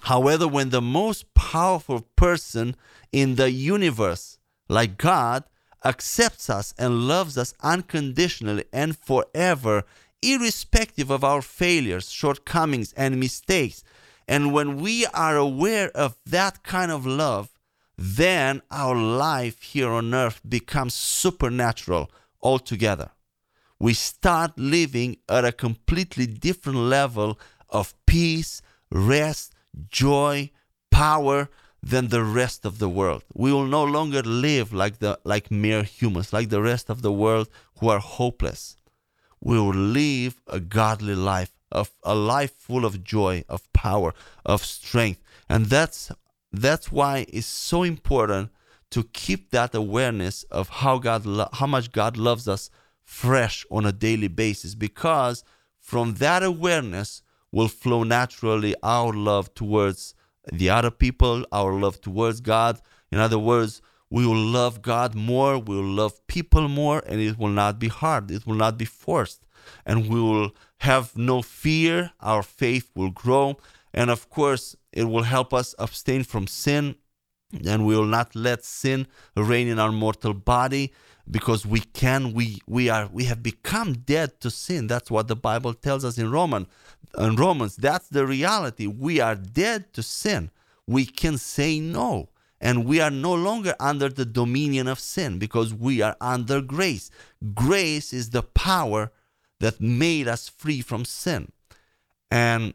However, 0.00 0.48
when 0.48 0.70
the 0.70 0.82
most 0.82 1.32
powerful 1.34 2.00
person 2.16 2.74
in 3.12 3.36
the 3.36 3.52
universe, 3.52 4.38
like 4.68 4.98
God, 4.98 5.44
accepts 5.84 6.50
us 6.50 6.74
and 6.76 7.06
loves 7.06 7.38
us 7.38 7.54
unconditionally 7.62 8.64
and 8.72 8.98
forever, 8.98 9.84
irrespective 10.22 11.08
of 11.08 11.22
our 11.22 11.40
failures, 11.40 12.10
shortcomings, 12.10 12.92
and 12.94 13.20
mistakes. 13.20 13.84
And 14.26 14.52
when 14.52 14.78
we 14.78 15.06
are 15.06 15.36
aware 15.36 15.90
of 15.90 16.16
that 16.26 16.64
kind 16.64 16.90
of 16.90 17.06
love, 17.06 17.55
then 17.98 18.62
our 18.70 18.94
life 18.94 19.62
here 19.62 19.90
on 19.90 20.14
earth 20.14 20.40
becomes 20.46 20.94
supernatural 20.94 22.10
altogether. 22.42 23.10
We 23.78 23.94
start 23.94 24.58
living 24.58 25.18
at 25.28 25.44
a 25.44 25.52
completely 25.52 26.26
different 26.26 26.78
level 26.78 27.38
of 27.68 27.94
peace, 28.06 28.62
rest, 28.90 29.54
joy, 29.90 30.50
power 30.90 31.48
than 31.82 32.08
the 32.08 32.24
rest 32.24 32.64
of 32.64 32.78
the 32.78 32.88
world. 32.88 33.22
We 33.34 33.52
will 33.52 33.66
no 33.66 33.84
longer 33.84 34.22
live 34.22 34.72
like 34.72 34.98
the 34.98 35.18
like 35.24 35.50
mere 35.50 35.82
humans, 35.82 36.32
like 36.32 36.48
the 36.48 36.62
rest 36.62 36.90
of 36.90 37.02
the 37.02 37.12
world 37.12 37.48
who 37.78 37.88
are 37.88 37.98
hopeless. 37.98 38.76
We 39.40 39.58
will 39.58 39.74
live 39.74 40.40
a 40.46 40.58
godly 40.58 41.14
life, 41.14 41.52
of 41.70 41.90
a 42.02 42.14
life 42.14 42.54
full 42.58 42.84
of 42.84 43.04
joy, 43.04 43.44
of 43.48 43.70
power, 43.72 44.14
of 44.44 44.64
strength. 44.64 45.20
And 45.48 45.66
that's 45.66 46.10
that's 46.58 46.90
why 46.92 47.26
it's 47.28 47.46
so 47.46 47.82
important 47.82 48.50
to 48.90 49.04
keep 49.04 49.50
that 49.50 49.74
awareness 49.74 50.44
of 50.44 50.68
how 50.68 50.98
God 50.98 51.26
lo- 51.26 51.48
how 51.52 51.66
much 51.66 51.92
God 51.92 52.16
loves 52.16 52.46
us 52.48 52.70
fresh 53.04 53.64
on 53.70 53.86
a 53.86 53.92
daily 53.92 54.28
basis 54.28 54.74
because 54.74 55.44
from 55.80 56.14
that 56.14 56.42
awareness 56.42 57.22
will 57.52 57.68
flow 57.68 58.02
naturally 58.02 58.74
our 58.82 59.12
love 59.12 59.54
towards 59.54 60.14
the 60.52 60.70
other 60.70 60.90
people, 60.90 61.44
our 61.52 61.72
love 61.72 62.00
towards 62.00 62.40
God. 62.40 62.80
In 63.10 63.18
other 63.18 63.38
words, 63.38 63.82
we 64.10 64.26
will 64.26 64.36
love 64.36 64.82
God 64.82 65.14
more, 65.14 65.58
we 65.58 65.76
will 65.76 65.84
love 65.84 66.26
people 66.26 66.68
more, 66.68 67.02
and 67.06 67.20
it 67.20 67.38
will 67.38 67.48
not 67.48 67.78
be 67.78 67.88
hard, 67.88 68.30
it 68.30 68.46
will 68.46 68.54
not 68.54 68.78
be 68.78 68.84
forced. 68.84 69.44
And 69.84 70.08
we 70.08 70.20
will 70.20 70.50
have 70.78 71.16
no 71.16 71.42
fear, 71.42 72.12
our 72.20 72.42
faith 72.42 72.90
will 72.94 73.10
grow, 73.10 73.56
and 73.92 74.10
of 74.10 74.28
course, 74.30 74.76
it 74.96 75.04
will 75.04 75.22
help 75.22 75.52
us 75.52 75.74
abstain 75.78 76.24
from 76.24 76.46
sin, 76.46 76.96
and 77.66 77.86
we 77.86 77.94
will 77.96 78.06
not 78.18 78.34
let 78.34 78.64
sin 78.64 79.06
reign 79.36 79.68
in 79.68 79.78
our 79.78 79.92
mortal 79.92 80.34
body 80.34 80.92
because 81.30 81.66
we 81.66 81.80
can 81.80 82.32
we 82.32 82.58
we 82.66 82.88
are 82.88 83.08
we 83.12 83.24
have 83.24 83.42
become 83.42 83.92
dead 83.92 84.40
to 84.40 84.50
sin. 84.50 84.86
That's 84.86 85.10
what 85.10 85.28
the 85.28 85.36
bible 85.36 85.74
tells 85.74 86.04
us 86.04 86.18
in 86.18 86.30
roman 86.30 86.66
in 87.18 87.36
romans. 87.36 87.76
That's 87.76 88.08
the 88.08 88.26
reality. 88.26 88.86
We 88.86 89.20
are 89.20 89.34
dead 89.34 89.92
to 89.94 90.02
sin. 90.02 90.50
We 90.86 91.04
can 91.04 91.36
say 91.38 91.78
no 91.80 92.30
and 92.60 92.84
we 92.86 93.00
are 93.00 93.10
no 93.10 93.34
longer 93.34 93.74
under 93.78 94.08
the 94.08 94.24
dominion 94.24 94.88
of 94.88 94.98
sin 94.98 95.38
because 95.38 95.74
we 95.74 96.00
are 96.00 96.16
under 96.20 96.60
grace. 96.60 97.10
Grace 97.54 98.12
is 98.12 98.30
the 98.30 98.42
power 98.42 99.12
that 99.60 99.80
made 99.80 100.26
us 100.28 100.48
free 100.48 100.80
from 100.80 101.04
sin. 101.04 101.52
And 102.30 102.74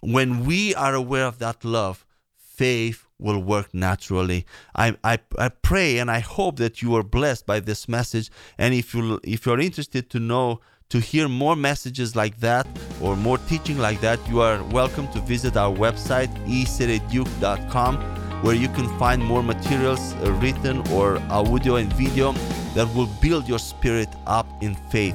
when 0.00 0.44
we 0.44 0.74
are 0.74 0.94
aware 0.94 1.26
of 1.26 1.38
that 1.38 1.64
love, 1.64 2.04
faith 2.36 3.06
will 3.18 3.42
work 3.42 3.72
naturally. 3.72 4.46
I, 4.74 4.96
I, 5.04 5.18
I 5.38 5.48
pray 5.48 5.98
and 5.98 6.10
I 6.10 6.20
hope 6.20 6.56
that 6.56 6.82
you 6.82 6.94
are 6.96 7.02
blessed 7.02 7.46
by 7.46 7.60
this 7.60 7.88
message. 7.88 8.30
And 8.58 8.74
if 8.74 8.94
you 8.94 9.20
if 9.22 9.46
you're 9.46 9.60
interested 9.60 10.10
to 10.10 10.18
know 10.18 10.60
to 10.88 10.98
hear 10.98 11.28
more 11.28 11.54
messages 11.54 12.16
like 12.16 12.40
that 12.40 12.66
or 13.00 13.16
more 13.16 13.38
teaching 13.38 13.78
like 13.78 14.00
that, 14.00 14.18
you 14.28 14.40
are 14.40 14.62
welcome 14.64 15.06
to 15.12 15.20
visit 15.20 15.56
our 15.56 15.74
website 15.74 16.30
eserediuk.com 16.46 17.96
where 18.42 18.54
you 18.54 18.68
can 18.68 18.88
find 18.98 19.22
more 19.22 19.42
materials 19.42 20.14
uh, 20.14 20.32
written 20.40 20.86
or 20.88 21.18
audio 21.30 21.76
and 21.76 21.92
video 21.92 22.32
that 22.74 22.88
will 22.94 23.08
build 23.20 23.46
your 23.46 23.58
spirit 23.58 24.08
up 24.26 24.46
in 24.62 24.74
faith. 24.90 25.14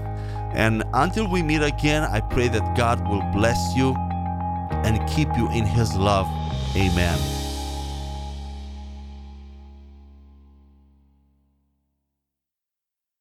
And 0.54 0.84
until 0.93 1.30
we 1.30 1.41
meet 1.41 1.63
again, 1.63 2.04
I 2.04 2.21
pray 2.21 2.48
that 2.50 2.78
God 2.78 3.06
will 3.10 3.24
bless 3.34 3.60
you 3.76 3.95
and 4.69 5.08
keep 5.10 5.36
you 5.38 5.49
in 5.49 5.65
His 5.65 5.95
love. 5.95 6.28
Amen. 6.75 7.44